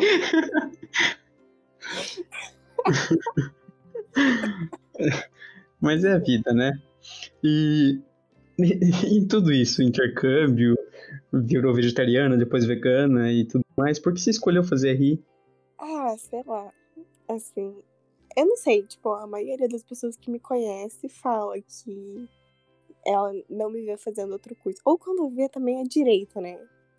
Mas 5.81 6.05
é 6.05 6.13
a 6.13 6.19
vida, 6.19 6.53
né? 6.53 6.81
E 7.43 7.99
em 8.59 9.27
tudo 9.27 9.53
isso, 9.53 9.83
intercâmbio, 9.83 10.77
virou 11.33 11.75
vegetariana, 11.75 12.37
depois 12.37 12.65
vegana 12.65 13.33
e 13.33 13.45
tudo 13.45 13.65
mais, 13.77 13.99
por 13.99 14.15
que 14.15 14.21
você 14.21 14.31
escolheu 14.31 14.63
fazer 14.63 14.93
RI? 14.93 15.21
Ah, 15.81 16.15
sei 16.17 16.45
lá. 16.47 16.73
Assim, 17.29 17.75
eu 18.37 18.47
não 18.47 18.57
sei, 18.57 18.83
tipo, 18.83 19.11
a 19.11 19.27
maioria 19.27 19.69
das 19.69 19.83
pessoas 19.83 20.17
que 20.17 20.31
me 20.31 20.39
conhece 20.39 21.09
fala 21.09 21.55
que 21.61 22.29
ela 23.05 23.33
não 23.49 23.71
me 23.71 23.83
vê 23.83 23.97
fazendo 23.97 24.33
outro 24.33 24.55
curso. 24.57 24.81
Ou 24.85 24.99
quando 24.99 25.29
vê 25.31 25.49
também 25.49 25.81
é 25.81 25.85
direito, 25.85 26.41
né? 26.41 26.59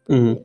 Uhum. 0.09 0.43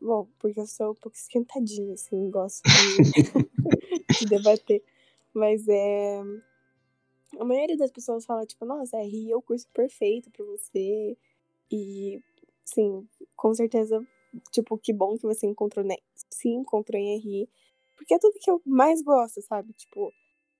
Bom, 0.00 0.26
porque 0.38 0.58
eu 0.58 0.66
sou 0.66 0.90
um 0.90 0.94
pouco 0.94 1.16
esquentadinha, 1.16 1.94
assim, 1.94 2.30
gosto 2.30 2.62
de, 2.64 3.12
de 4.18 4.26
debater. 4.26 4.82
Mas 5.32 5.66
é. 5.68 6.20
A 7.38 7.44
maioria 7.44 7.76
das 7.76 7.90
pessoas 7.90 8.26
fala, 8.26 8.44
tipo, 8.44 8.64
nossa, 8.64 8.98
RI 8.98 9.30
é 9.30 9.36
o 9.36 9.40
curso 9.40 9.66
perfeito 9.72 10.30
pra 10.30 10.44
você. 10.44 11.16
E, 11.70 12.20
sim, 12.64 13.08
com 13.34 13.54
certeza, 13.54 14.06
tipo, 14.50 14.76
que 14.76 14.92
bom 14.92 15.16
que 15.16 15.22
você 15.22 15.46
encontrou, 15.46 15.84
né? 15.84 15.96
Se 16.30 16.48
encontrou 16.48 17.00
em 17.00 17.16
RI. 17.18 17.48
Porque 17.96 18.14
é 18.14 18.18
tudo 18.18 18.38
que 18.40 18.50
eu 18.50 18.60
mais 18.66 19.00
gosto, 19.02 19.40
sabe? 19.40 19.72
Tipo, 19.72 20.12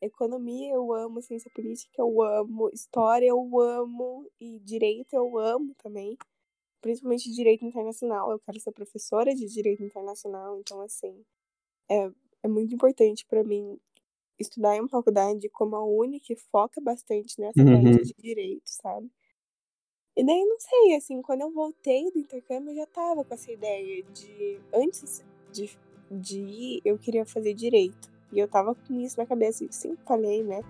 economia 0.03 0.75
eu 0.75 0.93
amo, 0.93 1.23
ciência 1.23 1.51
política 1.55 2.01
eu 2.03 2.23
amo, 2.23 2.69
história 2.73 3.27
eu 3.29 3.61
amo, 3.61 4.27
e 4.41 4.59
direito 4.61 5.15
eu 5.15 5.39
amo 5.39 5.75
também. 5.83 6.17
Principalmente 6.83 7.33
direito 7.33 7.65
internacional. 7.65 8.31
Eu 8.33 8.41
quero 8.41 8.61
ser 8.61 8.73
professora 8.73 9.35
de 9.35 9.47
direito 9.47 9.83
internacional, 9.85 10.59
então, 10.59 10.81
assim, 10.83 11.25
é, 11.91 12.11
é 12.43 12.49
muito 12.49 12.75
importante 12.75 13.25
pra 13.27 13.45
mim 13.45 13.79
estudar 14.39 14.77
em 14.77 14.81
uma 14.81 14.89
faculdade 14.89 15.49
como 15.51 15.77
a 15.77 15.85
Uni, 15.85 16.21
que 16.21 16.35
foca 16.37 16.81
bastante 16.81 17.41
nessa 17.41 17.63
Uhum. 17.63 17.83
parte 17.83 18.05
de 18.05 18.15
direito, 18.19 18.63
sabe? 18.67 19.11
E 20.15 20.25
daí, 20.25 20.45
não 20.45 20.59
sei, 20.61 20.95
assim, 20.97 21.23
quando 21.23 21.41
eu 21.41 21.51
voltei 21.51 22.11
do 22.11 22.19
intercâmbio, 22.19 22.73
eu 22.73 22.77
já 22.77 22.87
tava 22.87 23.25
com 23.25 23.33
essa 23.33 23.51
ideia 23.51 24.03
de. 24.05 24.61
Antes 24.75 25.25
de, 25.51 25.71
de 26.11 26.39
ir, 26.41 26.83
eu 26.85 26.99
queria 26.99 27.25
fazer 27.25 27.55
direito. 27.55 28.12
E 28.33 28.39
eu 28.39 28.49
tava 28.49 28.75
com 28.75 28.95
isso 29.01 29.19
na 29.19 29.27
cabeça. 29.27 29.65
E 29.65 29.73
sempre 29.73 29.99
falei, 30.07 30.43
né, 30.43 30.63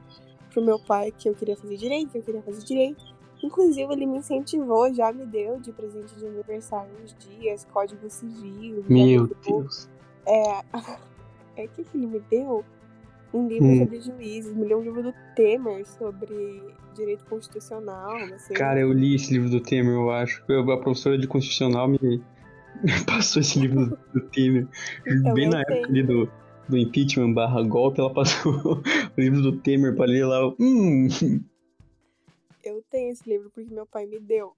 pro 0.52 0.64
meu 0.64 0.78
pai 0.78 1.12
que 1.16 1.28
eu 1.28 1.34
queria 1.34 1.56
fazer 1.56 1.76
direito, 1.76 2.10
que 2.10 2.18
eu 2.18 2.22
queria 2.22 2.42
fazer 2.42 2.62
direito. 2.64 3.04
Inclusive, 3.42 3.92
ele 3.92 4.06
me 4.06 4.18
incentivou, 4.18 4.92
já 4.94 5.12
me 5.12 5.26
deu 5.26 5.58
de 5.60 5.72
presente 5.72 6.14
de 6.16 6.26
aniversário 6.26 6.90
uns 7.02 7.14
dias, 7.18 7.66
código 7.72 8.08
civil. 8.08 8.84
Meu 8.88 9.26
deu 9.26 9.36
Deus. 9.44 9.88
é, 10.26 10.62
é 11.62 11.66
que 11.66 11.84
ele 11.94 12.06
me 12.06 12.20
deu 12.30 12.64
um 13.34 13.48
livro 13.48 13.66
Hum. 13.66 13.78
sobre 13.78 14.00
juízes, 14.00 14.54
me 14.54 14.66
deu 14.68 14.78
um 14.78 14.82
livro 14.82 15.02
do 15.02 15.14
Temer 15.34 15.86
sobre 15.86 16.62
direito 16.94 17.24
constitucional. 17.24 18.16
Assim, 18.34 18.52
Cara, 18.54 18.78
eu 18.80 18.92
li 18.92 19.14
esse 19.14 19.32
livro 19.32 19.48
do 19.50 19.60
Temer, 19.60 19.94
eu 19.94 20.10
acho. 20.10 20.44
Eu- 20.48 20.70
a 20.70 20.78
professora 20.78 21.16
de 21.18 21.26
constitucional 21.26 21.88
me 21.88 21.98
me 22.02 22.22
passou 23.06 23.40
esse 23.40 23.58
livro 23.58 23.86
do, 23.86 23.98
do 24.14 24.20
Temer. 24.28 24.66
Então, 25.06 25.34
Bem 25.34 25.48
na 25.48 25.60
época 25.60 25.74
tenho. 25.74 25.86
ali 25.88 26.02
do, 26.02 26.30
do 26.68 26.78
impeachment 26.78 27.32
barra 27.34 27.62
golpe, 27.62 28.00
ela 28.00 28.12
passou 28.12 28.52
o 29.16 29.20
livro 29.20 29.42
do 29.42 29.58
Temer 29.60 29.94
pra 29.94 30.06
ler 30.06 30.24
lá. 30.26 30.38
eu, 30.40 30.56
Hum, 30.58 31.08
Eu 32.64 32.82
tenho 32.90 33.10
esse 33.12 33.28
livro 33.28 33.50
porque 33.50 33.72
meu 33.72 33.86
pai 33.86 34.06
me 34.06 34.20
deu. 34.20 34.54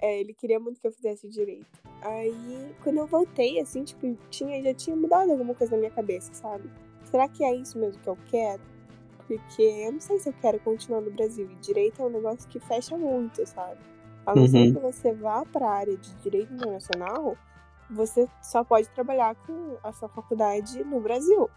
É, 0.00 0.20
ele 0.20 0.34
queria 0.34 0.60
muito 0.60 0.80
que 0.80 0.86
eu 0.86 0.92
fizesse 0.92 1.26
direito. 1.28 1.80
Aí, 2.02 2.74
quando 2.82 2.98
eu 2.98 3.06
voltei, 3.06 3.58
assim, 3.60 3.82
tipo, 3.82 4.14
tinha, 4.28 4.62
já 4.62 4.74
tinha 4.74 4.94
mudado 4.94 5.30
alguma 5.30 5.54
coisa 5.54 5.72
na 5.72 5.78
minha 5.78 5.90
cabeça, 5.90 6.34
sabe? 6.34 6.68
Será 7.04 7.28
que 7.28 7.42
é 7.44 7.54
isso 7.54 7.78
mesmo 7.78 8.00
que 8.02 8.08
eu 8.08 8.18
quero? 8.26 8.60
Porque 9.26 9.62
eu 9.62 9.92
não 9.92 10.00
sei 10.00 10.18
se 10.18 10.28
eu 10.28 10.34
quero 10.34 10.60
continuar 10.60 11.00
no 11.00 11.10
Brasil. 11.10 11.48
E 11.50 11.54
direito 11.56 12.02
é 12.02 12.04
um 12.04 12.10
negócio 12.10 12.48
que 12.48 12.60
fecha 12.60 12.96
muito, 12.96 13.46
sabe? 13.46 13.80
A 14.26 14.34
não 14.34 14.46
ser 14.46 14.58
Uhum. 14.58 14.74
que 14.74 14.78
você 14.80 15.12
vá 15.14 15.44
pra 15.46 15.70
área 15.70 15.96
de 15.96 16.14
direito 16.16 16.52
internacional, 16.52 17.36
você 17.90 18.28
só 18.42 18.64
pode 18.64 18.88
trabalhar 18.90 19.34
com 19.46 19.76
a 19.82 19.92
sua 19.92 20.08
faculdade 20.08 20.82
no 20.84 21.00
Brasil. 21.00 21.48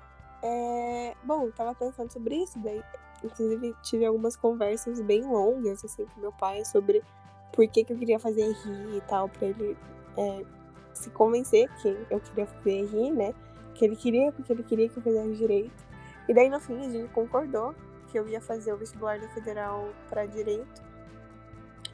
É, 0.41 1.15
bom, 1.23 1.49
tava 1.51 1.75
pensando 1.75 2.11
sobre 2.11 2.35
isso, 2.35 2.57
daí, 2.59 2.81
inclusive, 3.23 3.75
tive 3.81 4.05
algumas 4.05 4.35
conversas 4.35 5.01
bem 5.01 5.23
longas, 5.23 5.83
assim, 5.83 6.05
com 6.05 6.21
meu 6.21 6.31
pai 6.31 6.63
sobre 6.63 7.03
por 7.51 7.67
que, 7.67 7.83
que 7.83 7.93
eu 7.93 7.97
queria 7.97 8.19
fazer 8.19 8.43
RI 8.43 8.97
e 8.97 9.01
tal, 9.07 9.27
pra 9.27 9.47
ele 9.47 9.77
é, 10.17 10.45
se 10.93 11.09
convencer 11.09 11.69
que 11.81 11.87
eu 12.09 12.19
queria 12.19 12.45
fazer 12.45 12.85
RI, 12.85 13.11
né? 13.11 13.33
Que 13.75 13.85
ele 13.85 13.95
queria, 13.95 14.31
porque 14.31 14.53
ele 14.53 14.63
queria 14.63 14.87
que 14.87 14.97
eu 14.97 15.03
fizesse 15.03 15.35
direito. 15.35 15.83
E 16.27 16.33
daí, 16.33 16.49
no 16.49 16.59
fim, 16.59 16.79
a 16.85 16.89
gente 16.89 17.11
concordou 17.11 17.73
que 18.07 18.17
eu 18.17 18.27
ia 18.27 18.39
fazer 18.39 18.73
o 18.73 18.77
vestibular 18.77 19.19
da 19.19 19.27
Federal 19.29 19.89
pra 20.09 20.25
direito, 20.25 20.81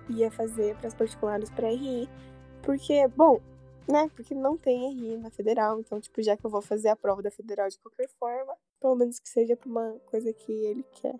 ia 0.09 0.29
fazer 0.29 0.75
para 0.75 0.87
as 0.87 0.93
particulares 0.93 1.49
pra 1.49 1.69
RI, 1.69 2.09
porque, 2.61 3.07
bom, 3.09 3.39
né? 3.87 4.09
Porque 4.15 4.33
não 4.33 4.57
tem 4.57 4.89
RI 4.93 5.17
na 5.17 5.29
Federal, 5.29 5.79
então, 5.79 5.99
tipo, 5.99 6.21
já 6.21 6.35
que 6.35 6.45
eu 6.45 6.49
vou 6.49 6.61
fazer 6.61 6.89
a 6.89 6.95
prova 6.95 7.21
da 7.21 7.31
Federal 7.31 7.67
de 7.69 7.77
qualquer 7.79 8.09
forma, 8.19 8.53
pelo 8.79 8.95
menos 8.95 9.19
que 9.19 9.29
seja 9.29 9.55
pra 9.55 9.69
uma 9.69 9.91
coisa 10.05 10.31
que 10.33 10.51
ele 10.51 10.83
quer. 11.01 11.15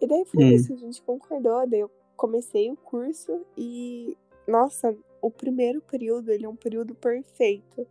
E 0.00 0.06
daí 0.06 0.24
foi 0.24 0.44
Hum. 0.44 0.48
isso, 0.52 0.72
a 0.72 0.76
gente 0.76 1.02
concordou, 1.02 1.66
daí 1.66 1.80
eu 1.80 1.90
comecei 2.16 2.70
o 2.70 2.76
curso 2.76 3.44
e, 3.56 4.16
nossa, 4.46 4.96
o 5.20 5.30
primeiro 5.30 5.80
período, 5.80 6.30
ele 6.30 6.44
é 6.44 6.48
um 6.48 6.56
período 6.56 6.94
perfeito. 6.94 7.86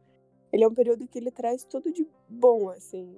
Ele 0.51 0.63
é 0.63 0.67
um 0.67 0.73
período 0.73 1.07
que 1.07 1.17
ele 1.17 1.31
traz 1.31 1.63
tudo 1.63 1.91
de 1.91 2.07
bom, 2.29 2.69
assim. 2.69 3.15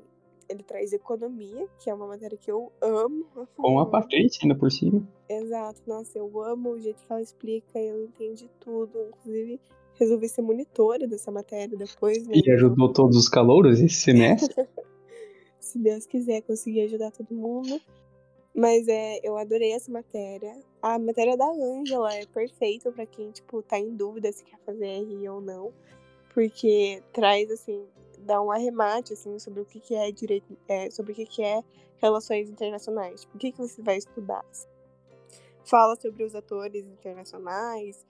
Ele 0.48 0.64
traz 0.64 0.94
economia, 0.94 1.68
que 1.80 1.90
é 1.90 1.94
uma 1.94 2.08
matéria 2.08 2.38
que 2.38 2.50
eu 2.50 2.72
amo. 2.80 3.26
com 3.58 3.80
a 3.80 3.86
patente 3.86 4.40
ainda 4.44 4.56
por 4.56 4.72
cima. 4.72 5.06
Exato, 5.28 5.82
nossa, 5.86 6.18
eu 6.18 6.42
amo 6.42 6.70
o 6.72 6.80
jeito 6.80 7.02
que 7.06 7.12
ela 7.12 7.22
explica, 7.22 7.78
eu 7.80 8.06
entendi 8.06 8.50
tudo. 8.60 9.10
Inclusive, 9.10 9.60
resolvi 9.98 10.28
ser 10.28 10.42
monitora 10.42 11.08
dessa 11.08 11.32
matéria 11.32 11.78
depois, 11.78 12.26
né? 12.28 12.36
E 12.36 12.52
ajudou 12.52 12.92
todos 12.92 13.18
os 13.18 13.30
calouros 13.30 13.80
esse 13.80 13.96
semestre. 13.96 14.54
Se 15.60 15.80
Deus 15.80 16.06
quiser, 16.06 16.42
conseguir 16.42 16.82
ajudar 16.82 17.12
todo 17.12 17.34
mundo. 17.34 17.82
Mas 18.54 18.88
é, 18.88 19.20
eu 19.22 19.38
adorei 19.38 19.74
essa 19.74 19.92
matéria. 19.92 20.58
A 20.82 20.98
matéria 20.98 21.36
da 21.36 21.46
Ângela 21.46 22.14
é 22.14 22.26
perfeita 22.26 22.92
pra 22.92 23.06
quem, 23.06 23.32
tipo, 23.32 23.62
tá 23.62 23.78
em 23.78 23.94
dúvida 23.96 24.32
se 24.32 24.46
quer 24.46 24.58
fazer 24.66 24.86
RI 24.86 25.28
ou 25.28 25.42
não. 25.42 25.74
Porque 26.34 27.04
traz, 27.12 27.52
assim, 27.52 27.86
dá 28.20 28.42
um 28.42 28.52
arremate, 28.52 29.14
assim, 29.14 29.38
sobre 29.40 29.62
o 29.62 29.66
que, 29.66 29.80
que 29.80 29.96
é 29.96 30.10
direito, 30.12 30.58
é, 30.68 30.90
sobre 30.90 31.12
o 31.12 31.16
que, 31.16 31.26
que 31.26 31.44
é 31.44 31.62
relações 31.98 32.50
internacionais. 32.50 33.22
Tipo, 33.22 33.36
o 33.36 33.40
que, 33.40 33.52
que 33.52 33.58
você 33.58 33.82
vai 33.82 33.98
estudar. 33.98 34.46
Fala 35.66 35.96
sobre 36.00 36.24
os 36.24 36.36
atores 36.36 36.86
internacionais 36.86 38.06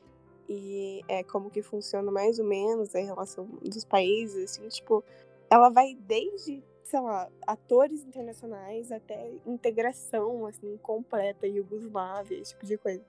e 0.50 1.04
é, 1.08 1.24
como 1.24 1.50
que 1.50 1.62
funciona 1.62 2.12
mais 2.12 2.40
ou 2.40 2.46
menos 2.46 2.96
a 2.96 3.00
relação 3.00 3.46
dos 3.62 3.84
países, 3.86 4.52
assim, 4.52 4.68
tipo, 4.68 5.04
ela 5.50 5.70
vai 5.70 5.96
desde, 6.00 6.64
sei 6.84 7.00
lá, 7.00 7.30
atores 7.48 8.04
internacionais 8.04 8.92
até 8.92 9.32
integração, 9.46 10.46
assim, 10.46 10.78
completa, 10.78 11.48
Iugoslávia, 11.48 12.38
esse 12.38 12.52
tipo 12.54 12.66
de 12.66 12.78
coisa. 12.78 13.04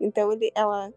Então, 0.00 0.32
ele, 0.32 0.50
ela 0.54 0.92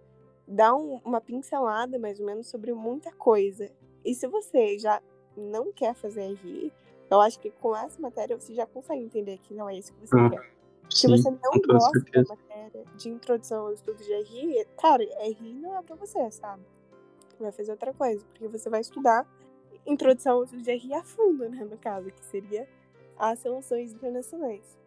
dá 0.48 0.76
um- 0.76 1.00
uma 1.06 1.22
pincelada, 1.22 1.98
mais 2.00 2.20
ou 2.20 2.26
menos, 2.26 2.48
sobre 2.48 2.74
muita 2.74 3.12
coisa. 3.14 3.70
E 4.04 4.14
se 4.14 4.28
você 4.28 4.78
já 4.80 5.02
não 5.38 5.72
quer 5.72 5.94
fazer 5.96 6.22
RI, 6.24 6.72
eu 7.10 7.22
acho 7.22 7.40
que 7.40 7.50
com 7.52 7.76
essa 7.76 8.02
matéria 8.02 8.38
você 8.40 8.54
já 8.54 8.66
consegue 8.66 9.02
entender 9.04 9.38
que 9.40 9.54
não 9.54 9.70
é 9.70 9.76
isso 9.78 9.94
que 9.94 10.08
você 10.08 10.16
Ah, 10.18 10.30
quer. 10.30 10.54
Se 10.94 11.08
você 11.08 11.30
não 11.30 11.40
gosta 11.68 12.00
da 12.00 12.24
matéria 12.24 12.86
de 12.96 13.10
introdução 13.10 13.66
ao 13.66 13.74
estudo 13.74 13.98
de 13.98 14.14
RI, 14.14 14.66
cara, 14.80 15.04
RI 15.04 15.54
não 15.56 15.76
é 15.78 15.82
pra 15.82 15.96
você, 15.96 16.30
sabe? 16.30 16.64
Vai 17.40 17.52
fazer 17.52 17.72
outra 17.72 17.94
coisa, 17.94 18.24
porque 18.26 18.48
você 18.48 18.70
vai 18.70 18.82
estudar 18.82 19.28
introdução 19.86 20.38
ao 20.38 20.44
estudo 20.44 20.62
de 20.62 20.72
RI 20.72 20.94
a 20.94 21.04
fundo, 21.04 21.50
né, 21.50 21.66
no 21.66 21.78
caso, 21.78 22.12
que 22.12 22.26
seria 22.26 22.68
as 23.18 23.42
relações 23.42 23.92
internacionais. 23.92 24.78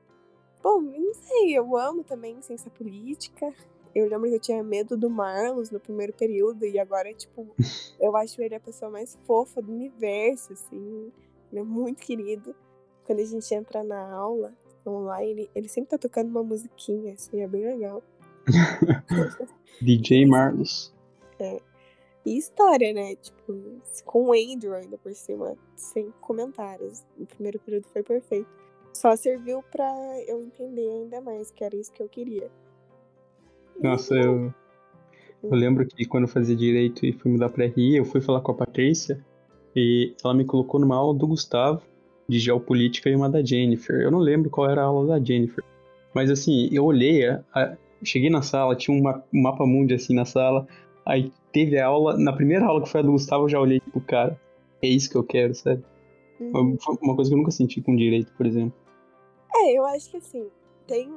Bom, 0.63 0.81
não 0.81 1.15
sei, 1.15 1.59
eu 1.59 1.77
amo 1.77 2.03
também 2.05 2.41
ciência 2.41 2.71
política. 2.71 3.53
Eu 3.95 4.09
lembro 4.09 4.29
que 4.29 4.37
eu 4.37 4.41
tinha 4.41 4.63
medo 4.63 4.97
do 4.97 5.11
Marlos 5.11 5.71
no 5.71 5.81
primeiro 5.81 6.13
período, 6.13 6.65
e 6.65 6.79
agora, 6.79 7.13
tipo, 7.13 7.47
eu 8.01 8.17
acho 8.17 8.41
ele 8.41 8.55
a 8.55 8.61
pessoa 8.61 8.91
mais 8.91 9.19
fofa 9.27 9.61
do 9.61 9.73
universo, 9.73 10.53
assim. 10.53 11.13
Ele 11.51 11.61
é 11.61 11.65
muito 11.65 12.03
querido. 12.03 12.55
quando 13.05 13.21
a 13.21 13.25
gente 13.25 13.55
entra 13.55 13.83
na 13.83 14.13
aula 14.13 14.53
online, 14.91 15.49
ele 15.55 15.69
sempre 15.69 15.91
tá 15.91 15.99
tocando 15.99 16.29
uma 16.29 16.43
musiquinha, 16.43 17.15
assim, 17.15 17.41
é 17.41 17.49
bem 17.49 17.65
legal. 17.65 18.03
DJ 19.81 20.27
Marlos. 20.27 20.95
É. 21.39 21.61
E 22.25 22.37
história, 22.37 22.93
né? 22.93 23.15
Tipo, 23.17 23.55
com 24.05 24.27
o 24.27 24.33
Andrew 24.33 24.75
ainda 24.75 24.99
por 24.99 25.15
cima, 25.15 25.57
sem 25.77 26.13
comentários. 26.21 27.05
O 27.19 27.27
primeiro 27.27 27.61
período 27.61 27.87
foi 27.93 28.03
perfeito. 28.03 28.49
Só 28.93 29.15
serviu 29.15 29.63
pra 29.71 29.93
eu 30.27 30.43
entender 30.43 30.89
ainda 30.89 31.21
mais 31.21 31.51
que 31.51 31.63
era 31.63 31.77
isso 31.77 31.93
que 31.93 32.03
eu 32.03 32.09
queria. 32.09 32.51
Nossa, 33.81 34.15
eu, 34.15 34.53
eu 35.43 35.51
lembro 35.51 35.87
que 35.87 36.05
quando 36.07 36.25
eu 36.25 36.29
fazia 36.29 36.57
direito 36.57 37.05
e 37.05 37.13
fui 37.13 37.31
mudar 37.31 37.51
pra 37.51 37.67
RI, 37.67 37.97
eu 37.97 38.05
fui 38.05 38.21
falar 38.21 38.41
com 38.41 38.53
a 38.53 38.57
Patrícia 38.57 39.25
e 39.75 40.15
ela 40.25 40.35
me 40.35 40.45
colocou 40.45 40.81
numa 40.81 40.97
aula 40.97 41.17
do 41.17 41.27
Gustavo 41.27 41.83
de 42.29 42.39
geopolítica 42.39 43.09
e 43.09 43.17
uma 43.17 43.29
da 43.29 43.43
Jennifer. 43.43 44.01
Eu 44.01 44.11
não 44.11 44.19
lembro 44.19 44.51
qual 44.51 44.69
era 44.69 44.83
a 44.83 44.85
aula 44.85 45.07
da 45.19 45.25
Jennifer. 45.25 45.63
Mas 46.15 46.31
assim, 46.31 46.69
eu 46.73 46.85
olhei, 46.85 47.27
a, 47.27 47.77
cheguei 48.03 48.31
na 48.31 48.43
sala, 48.43 48.75
tinha 48.75 48.99
uma, 48.99 49.23
um 49.33 49.43
mapa 49.43 49.67
mundi 49.67 49.95
assim 49.95 50.15
na 50.15 50.25
sala. 50.25 50.67
Aí 51.05 51.33
teve 51.53 51.79
a 51.79 51.87
aula, 51.87 52.17
na 52.17 52.33
primeira 52.33 52.67
aula 52.67 52.83
que 52.83 52.89
foi 52.89 53.01
a 53.01 53.03
do 53.03 53.13
Gustavo, 53.13 53.45
eu 53.45 53.49
já 53.49 53.61
olhei, 53.61 53.81
tipo, 53.81 54.01
cara, 54.01 54.41
é 54.83 54.89
isso 54.89 55.11
que 55.11 55.17
eu 55.17 55.25
quero, 55.25 55.55
sabe? 55.55 55.85
Uhum. 56.41 56.77
Foi 56.79 56.97
uma 57.01 57.15
coisa 57.15 57.31
que 57.31 57.35
eu 57.35 57.39
nunca 57.39 57.51
senti 57.51 57.81
com 57.81 57.95
direito, 57.95 58.33
por 58.37 58.47
exemplo. 58.47 58.75
É, 59.55 59.73
eu 59.73 59.85
acho 59.87 60.11
que 60.11 60.17
assim, 60.19 60.49
tem, 60.87 61.11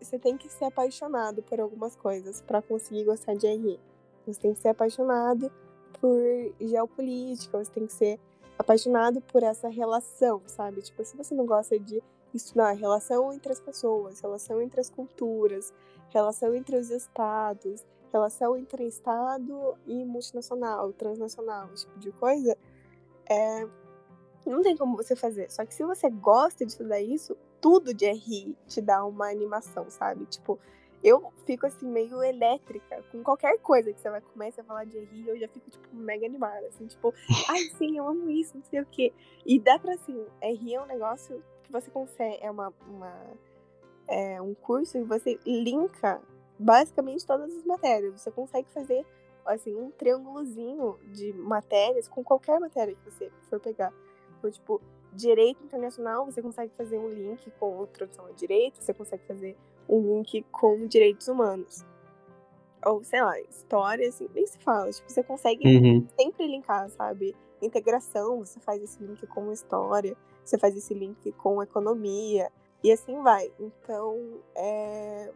você 0.00 0.18
tem 0.18 0.36
que 0.36 0.48
ser 0.48 0.66
apaixonado 0.66 1.42
por 1.42 1.58
algumas 1.58 1.96
coisas 1.96 2.40
para 2.42 2.62
conseguir 2.62 3.04
gostar 3.04 3.34
de 3.34 3.46
RI. 3.46 3.80
Você 4.26 4.40
tem 4.40 4.52
que 4.52 4.60
ser 4.60 4.68
apaixonado 4.68 5.50
por 6.00 6.20
geopolítica, 6.60 7.62
você 7.62 7.70
tem 7.70 7.86
que 7.86 7.92
ser 7.92 8.18
apaixonado 8.60 9.22
por 9.22 9.42
essa 9.42 9.68
relação, 9.68 10.42
sabe? 10.46 10.82
Tipo, 10.82 11.02
se 11.02 11.16
você 11.16 11.34
não 11.34 11.46
gosta 11.46 11.78
de 11.80 12.02
estudar 12.34 12.72
relação 12.72 13.32
entre 13.32 13.50
as 13.50 13.58
pessoas, 13.58 14.20
relação 14.20 14.60
entre 14.60 14.78
as 14.80 14.90
culturas, 14.90 15.72
relação 16.10 16.54
entre 16.54 16.76
os 16.76 16.90
estados, 16.90 17.82
relação 18.12 18.58
entre 18.58 18.86
estado 18.86 19.74
e 19.86 20.04
multinacional, 20.04 20.92
transnacional, 20.92 21.70
esse 21.72 21.86
tipo 21.86 21.98
de 21.98 22.12
coisa, 22.12 22.54
é, 23.30 23.66
não 24.44 24.62
tem 24.62 24.76
como 24.76 24.94
você 24.94 25.16
fazer. 25.16 25.50
Só 25.50 25.64
que 25.64 25.74
se 25.74 25.82
você 25.82 26.10
gosta 26.10 26.66
de 26.66 26.72
estudar 26.72 27.00
isso, 27.00 27.34
tudo 27.62 27.94
de 27.94 28.10
RI 28.10 28.54
te 28.68 28.82
dá 28.82 29.02
uma 29.06 29.30
animação, 29.30 29.88
sabe? 29.88 30.26
Tipo, 30.26 30.58
eu 31.02 31.32
fico 31.46 31.66
assim 31.66 31.86
meio 31.86 32.22
elétrica 32.22 33.02
com 33.10 33.22
qualquer 33.22 33.58
coisa 33.58 33.92
que 33.92 34.00
você 34.00 34.10
vai 34.10 34.20
começar 34.20 34.62
a 34.62 34.64
falar 34.64 34.84
de 34.84 34.98
RI, 34.98 35.28
eu 35.28 35.38
já 35.38 35.48
fico 35.48 35.70
tipo 35.70 35.88
mega 35.92 36.26
animada, 36.26 36.66
assim, 36.66 36.86
tipo, 36.86 37.14
ai 37.48 37.60
sim, 37.78 37.96
eu 37.96 38.06
amo 38.06 38.30
isso, 38.30 38.56
não 38.56 38.64
sei 38.64 38.80
o 38.80 38.86
quê. 38.86 39.12
E 39.46 39.58
dá 39.58 39.78
pra 39.78 39.94
assim, 39.94 40.24
RI 40.42 40.74
é 40.74 40.82
um 40.82 40.86
negócio 40.86 41.42
que 41.62 41.72
você 41.72 41.90
consegue, 41.90 42.38
é 42.42 42.50
uma, 42.50 42.72
uma 42.86 43.14
é 44.10 44.42
um 44.42 44.54
curso 44.54 44.98
e 44.98 45.04
você 45.04 45.38
linka 45.46 46.20
basicamente 46.58 47.24
todas 47.24 47.54
as 47.56 47.64
matérias. 47.64 48.20
Você 48.20 48.30
consegue 48.30 48.68
fazer 48.72 49.06
assim 49.46 49.74
um 49.74 49.90
triângulozinho 49.90 50.98
de 51.12 51.32
matérias 51.32 52.08
com 52.08 52.22
qualquer 52.22 52.58
matéria 52.60 52.94
que 52.94 53.10
você 53.10 53.30
for 53.48 53.60
pegar. 53.60 53.92
Então, 54.38 54.50
tipo, 54.50 54.80
direito 55.12 55.62
internacional, 55.64 56.26
você 56.26 56.42
consegue 56.42 56.72
fazer 56.76 56.98
um 56.98 57.08
link 57.08 57.50
com 57.58 57.84
introdução 57.84 58.26
ao 58.26 58.32
direito, 58.32 58.82
você 58.82 58.92
consegue 58.92 59.24
fazer 59.26 59.56
um 59.90 60.16
link 60.16 60.44
com 60.52 60.86
direitos 60.86 61.26
humanos. 61.28 61.84
Ou, 62.86 63.02
sei 63.04 63.20
lá, 63.20 63.38
história, 63.40 64.08
assim, 64.08 64.28
nem 64.34 64.46
se 64.46 64.58
fala. 64.58 64.90
Tipo, 64.90 65.10
você 65.10 65.22
consegue 65.22 65.66
uhum. 65.66 66.06
sempre 66.18 66.46
linkar, 66.46 66.88
sabe? 66.90 67.36
Integração, 67.60 68.38
você 68.38 68.58
faz 68.60 68.82
esse 68.82 69.02
link 69.02 69.26
com 69.26 69.52
história, 69.52 70.16
você 70.42 70.56
faz 70.56 70.74
esse 70.76 70.94
link 70.94 71.30
com 71.32 71.62
economia, 71.62 72.50
e 72.82 72.90
assim 72.90 73.20
vai. 73.22 73.52
Então, 73.58 74.40
é, 74.54 75.30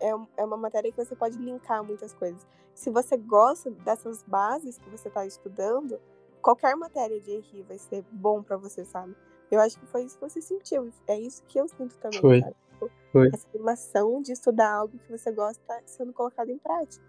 é, 0.00 0.10
é 0.38 0.44
uma 0.44 0.56
matéria 0.56 0.90
que 0.90 1.04
você 1.04 1.14
pode 1.14 1.38
linkar 1.38 1.84
muitas 1.84 2.12
coisas. 2.14 2.44
Se 2.74 2.90
você 2.90 3.16
gosta 3.16 3.70
dessas 3.70 4.24
bases 4.24 4.78
que 4.78 4.90
você 4.90 5.06
está 5.06 5.24
estudando, 5.24 6.00
qualquer 6.40 6.74
matéria 6.74 7.20
de 7.20 7.36
RI 7.38 7.62
vai 7.62 7.78
ser 7.78 8.04
bom 8.10 8.42
para 8.42 8.56
você, 8.56 8.84
sabe? 8.84 9.14
Eu 9.50 9.60
acho 9.60 9.78
que 9.78 9.86
foi 9.86 10.02
isso 10.04 10.18
que 10.18 10.28
você 10.28 10.40
sentiu. 10.40 10.90
É 11.06 11.18
isso 11.20 11.44
que 11.44 11.60
eu 11.60 11.68
sinto 11.68 11.96
também, 11.98 12.20
foi. 12.20 12.40
sabe? 12.40 12.56
Tipo, 12.88 12.90
foi. 13.12 13.28
Essa 13.32 13.46
animação 13.54 14.22
de 14.22 14.32
estudar 14.32 14.72
algo 14.72 14.98
que 14.98 15.10
você 15.10 15.32
gosta 15.32 15.82
sendo 15.84 16.12
colocado 16.12 16.50
em 16.50 16.58
prática. 16.58 17.04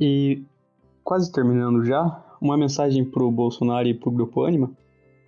E 0.00 0.44
quase 1.02 1.30
terminando 1.32 1.84
já, 1.84 2.24
uma 2.40 2.56
mensagem 2.56 3.04
pro 3.04 3.30
Bolsonaro 3.30 3.88
e 3.88 3.94
pro 3.94 4.10
Grupo 4.10 4.44
Anima? 4.44 4.70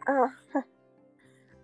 Ah, 0.07 0.33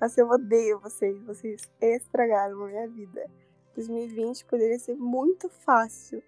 assim, 0.00 0.20
eu 0.20 0.28
odeio 0.28 0.80
vocês. 0.80 1.22
Vocês 1.24 1.68
estragaram 1.80 2.64
a 2.64 2.68
minha 2.68 2.88
vida. 2.88 3.26
2020 3.74 4.44
poderia 4.46 4.78
ser 4.78 4.94
muito 4.94 5.48
fácil 5.48 6.22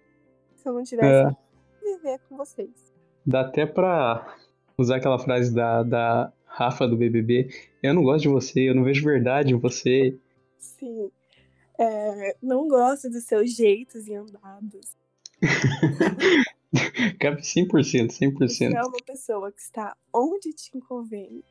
se 0.55 0.67
eu 0.67 0.73
não 0.73 0.83
tivesse 0.83 1.33
é. 1.33 1.35
viver 1.81 2.19
com 2.27 2.35
vocês. 2.35 2.93
Dá 3.25 3.41
até 3.41 3.65
pra 3.65 4.35
usar 4.77 4.97
aquela 4.97 5.17
frase 5.17 5.53
da, 5.53 5.83
da 5.83 6.31
Rafa 6.45 6.87
do 6.87 6.97
BBB, 6.97 7.49
eu 7.83 7.93
não 7.93 8.03
gosto 8.03 8.23
de 8.23 8.29
você, 8.29 8.69
eu 8.69 8.75
não 8.75 8.83
vejo 8.83 9.05
verdade 9.05 9.53
em 9.53 9.57
você. 9.57 10.17
Sim. 10.57 11.11
É, 11.79 12.35
não 12.41 12.67
gosto 12.67 13.09
dos 13.09 13.23
seus 13.23 13.55
jeitos 13.55 14.07
e 14.07 14.15
andados. 14.15 14.95
Cabe 17.19 17.41
100%, 17.41 18.09
100%. 18.11 18.37
Você 18.37 18.65
é 18.65 18.81
uma 18.81 19.03
pessoa 19.05 19.51
que 19.51 19.61
está 19.61 19.95
onde 20.13 20.53
te 20.53 20.71
convém. 20.79 21.43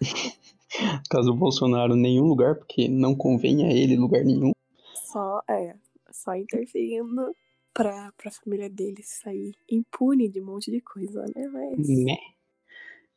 Caso 1.10 1.32
o 1.32 1.36
Bolsonaro 1.36 1.94
nenhum 1.94 2.24
lugar, 2.24 2.56
porque 2.56 2.88
não 2.88 3.14
convém 3.14 3.66
a 3.66 3.72
ele 3.72 3.96
lugar 3.96 4.24
nenhum. 4.24 4.52
Só, 4.94 5.42
é, 5.48 5.74
só 6.10 6.34
interferindo 6.34 7.34
pra, 7.74 8.12
pra 8.16 8.30
família 8.30 8.70
dele 8.70 9.02
sair 9.02 9.52
impune 9.70 10.28
de 10.28 10.40
um 10.40 10.46
monte 10.46 10.70
de 10.70 10.80
coisa, 10.80 11.24
né? 11.34 11.48
Mas... 11.48 11.88
Né? 11.88 12.16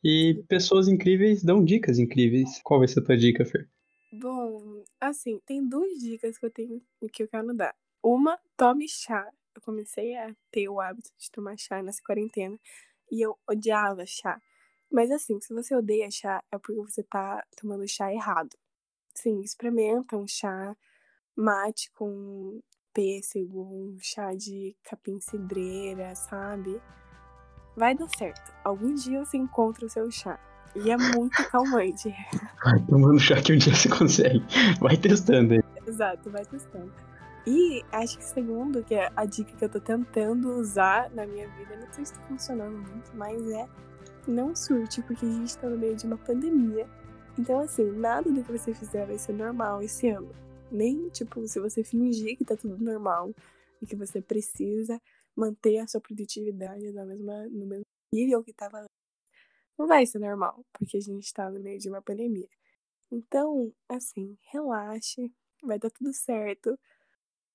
E 0.02 0.44
pessoas 0.48 0.88
incríveis 0.88 1.42
dão 1.42 1.64
dicas 1.64 1.98
incríveis. 1.98 2.60
Qual 2.62 2.78
vai 2.78 2.88
ser 2.88 3.00
a 3.00 3.04
tua 3.04 3.16
dica, 3.16 3.44
Fer? 3.44 3.68
Bom, 4.12 4.73
assim, 5.08 5.40
tem 5.46 5.66
duas 5.66 5.98
dicas 5.98 6.38
que 6.38 6.46
eu 6.46 6.50
tenho 6.50 6.82
que 7.12 7.22
eu 7.22 7.28
quero 7.28 7.54
dar. 7.54 7.74
Uma, 8.02 8.38
tome 8.56 8.88
chá. 8.88 9.28
Eu 9.54 9.62
comecei 9.62 10.16
a 10.16 10.34
ter 10.50 10.68
o 10.68 10.80
hábito 10.80 11.10
de 11.16 11.30
tomar 11.30 11.56
chá 11.56 11.82
nessa 11.82 12.02
quarentena 12.02 12.58
e 13.10 13.24
eu 13.24 13.38
odiava 13.48 14.04
chá. 14.04 14.40
Mas 14.90 15.10
assim, 15.10 15.40
se 15.40 15.52
você 15.54 15.74
odeia 15.74 16.10
chá, 16.10 16.42
é 16.52 16.58
porque 16.58 16.80
você 16.80 17.02
tá 17.02 17.44
tomando 17.56 17.86
chá 17.86 18.12
errado. 18.12 18.56
Sim, 19.14 19.40
experimenta 19.40 20.16
um 20.16 20.26
chá 20.26 20.76
mate 21.36 21.90
com 21.92 22.60
pêssego, 22.92 23.62
um 23.62 23.98
chá 24.00 24.34
de 24.34 24.76
capim 24.84 25.20
cidreira, 25.20 26.14
sabe? 26.14 26.80
Vai 27.76 27.94
dar 27.94 28.08
certo. 28.16 28.52
Algum 28.62 28.94
dia 28.94 29.24
você 29.24 29.36
encontra 29.36 29.84
o 29.84 29.90
seu 29.90 30.10
chá. 30.10 30.38
E 30.76 30.90
é 30.90 30.96
muito 30.96 31.48
calmante. 31.50 32.14
Vai 32.64 32.80
tomando 32.88 33.18
chá 33.18 33.40
que 33.40 33.52
um 33.52 33.58
dia 33.58 33.74
você 33.74 33.88
consegue. 33.88 34.42
Vai 34.80 34.96
testando 34.96 35.54
aí. 35.54 35.60
Exato, 35.86 36.30
vai 36.30 36.44
testando. 36.44 36.92
E 37.46 37.84
acho 37.92 38.18
que 38.18 38.24
segundo, 38.24 38.82
que 38.82 38.94
é 38.94 39.12
a 39.14 39.24
dica 39.26 39.52
que 39.52 39.64
eu 39.64 39.68
tô 39.68 39.78
tentando 39.78 40.48
usar 40.58 41.10
na 41.10 41.26
minha 41.26 41.46
vida, 41.50 41.76
não 41.76 41.92
sei 41.92 42.06
se 42.06 42.14
tá 42.14 42.20
funcionando 42.22 42.76
muito, 42.76 43.14
mas 43.14 43.46
é 43.50 43.68
não 44.26 44.56
surte, 44.56 45.02
porque 45.02 45.26
a 45.26 45.30
gente 45.30 45.58
tá 45.58 45.68
no 45.68 45.76
meio 45.76 45.94
de 45.94 46.06
uma 46.06 46.16
pandemia. 46.16 46.88
Então, 47.38 47.60
assim, 47.60 47.84
nada 47.92 48.30
do 48.30 48.42
que 48.42 48.50
você 48.50 48.72
fizer 48.72 49.06
vai 49.06 49.18
ser 49.18 49.34
normal 49.34 49.82
esse 49.82 50.08
ano. 50.08 50.30
Nem, 50.70 51.08
tipo, 51.10 51.46
se 51.46 51.60
você 51.60 51.84
fingir 51.84 52.36
que 52.38 52.44
tá 52.44 52.56
tudo 52.56 52.82
normal 52.82 53.34
e 53.82 53.86
que 53.86 53.94
você 53.94 54.22
precisa 54.22 55.00
manter 55.36 55.78
a 55.78 55.86
sua 55.86 56.00
produtividade 56.00 56.90
na 56.92 57.04
mesma, 57.04 57.46
no 57.48 57.66
mesmo 57.66 57.84
nível 58.12 58.42
que 58.42 58.54
antes, 58.62 58.88
não 59.78 59.86
vai 59.86 60.06
ser 60.06 60.18
normal, 60.18 60.64
porque 60.72 60.96
a 60.96 61.00
gente 61.00 61.24
está 61.24 61.50
no 61.50 61.60
meio 61.60 61.78
de 61.78 61.88
uma 61.88 62.02
pandemia. 62.02 62.48
Então, 63.10 63.72
assim, 63.88 64.36
relaxe, 64.52 65.32
vai 65.62 65.78
dar 65.78 65.90
tudo 65.90 66.12
certo. 66.12 66.78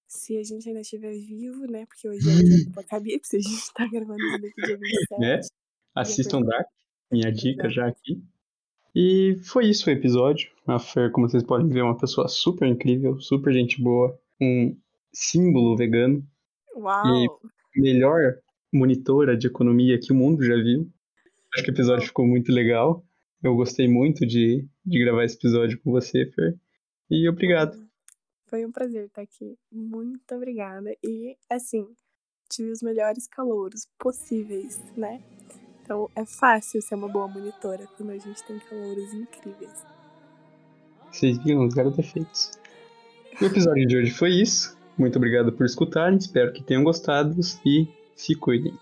Se 0.08 0.38
a 0.38 0.44
gente 0.44 0.68
ainda 0.68 0.82
estiver 0.82 1.12
vivo, 1.12 1.66
né? 1.68 1.86
Porque 1.86 2.08
hoje 2.08 2.30
é 2.30 2.36
dia 2.36 2.66
do 2.66 2.70
Apocalipse, 2.80 3.38
a 3.38 3.40
gente 3.40 3.74
tá 3.74 3.88
gravando 3.88 4.22
isso 4.22 4.42
daqui 4.42 4.62
dia 4.62 4.78
27. 4.78 5.20
Né? 5.20 5.40
Assistam 5.96 6.42
Dark, 6.42 6.68
minha 7.12 7.32
dica 7.32 7.70
já 7.70 7.88
aqui. 7.88 8.24
E 8.96 9.36
foi 9.44 9.68
isso 9.70 9.90
o 9.90 9.94
episódio. 9.94 10.52
A 10.66 10.80
Fer, 10.80 11.12
como 11.12 11.30
vocês 11.30 11.44
podem 11.44 11.70
ver, 11.70 11.80
é 11.80 11.84
uma 11.84 11.98
pessoa 11.98 12.28
super 12.28 12.68
incrível, 12.68 13.20
super 13.20 13.54
gente 13.54 13.82
boa, 13.82 14.20
um 14.42 14.76
símbolo 15.14 15.78
vegano. 15.78 16.26
Uau! 16.76 17.06
E 17.76 17.80
melhor 17.80 18.40
monitora 18.74 19.38
de 19.38 19.48
economia 19.48 20.00
que 20.00 20.12
o 20.12 20.16
mundo 20.16 20.44
já 20.44 20.56
viu. 20.56 20.90
Acho 21.54 21.64
que 21.64 21.72
o 21.72 21.74
episódio 21.74 22.08
ficou 22.08 22.28
muito 22.28 22.52
legal. 22.52 23.04
Eu 23.42 23.56
gostei 23.56 23.88
muito 23.88 24.26
de, 24.26 24.68
de 24.86 25.00
gravar 25.00 25.24
esse 25.24 25.36
episódio 25.36 25.80
com 25.82 25.92
você, 25.92 26.26
Fer. 26.26 26.58
E 27.10 27.28
obrigado. 27.28 27.78
Foi 28.48 28.66
um 28.66 28.72
prazer 28.72 29.06
estar 29.06 29.22
aqui. 29.22 29.58
Muito 29.72 30.36
obrigada. 30.36 30.92
E, 31.04 31.36
assim, 31.50 31.88
tive 32.50 32.72
os 32.72 32.82
melhores 32.82 33.28
calouros 33.28 33.88
possíveis, 33.98 34.80
né? 34.98 35.22
Então 35.82 36.10
é 36.16 36.26
fácil 36.26 36.82
ser 36.82 36.96
uma 36.96 37.08
boa 37.08 37.28
monitora 37.28 37.88
quando 37.98 38.12
a 38.12 38.18
gente 38.18 38.44
tem 38.44 38.60
calouros 38.60 39.14
incríveis. 39.14 39.86
Vocês 41.12 41.38
viram 41.40 41.66
os 41.66 41.74
zero 41.74 41.92
defeitos. 41.92 42.52
O 43.42 43.46
episódio 43.46 43.88
de 43.88 43.98
hoje 43.98 44.12
foi 44.12 44.32
isso. 44.32 44.78
Muito 44.98 45.16
obrigado 45.16 45.52
por 45.52 45.66
escutarem. 45.66 46.18
Espero 46.18 46.54
que 46.54 46.64
tenham 46.64 46.84
gostado 46.84 47.36
e 47.66 47.88
se 48.16 48.36
cuidem. 48.36 48.78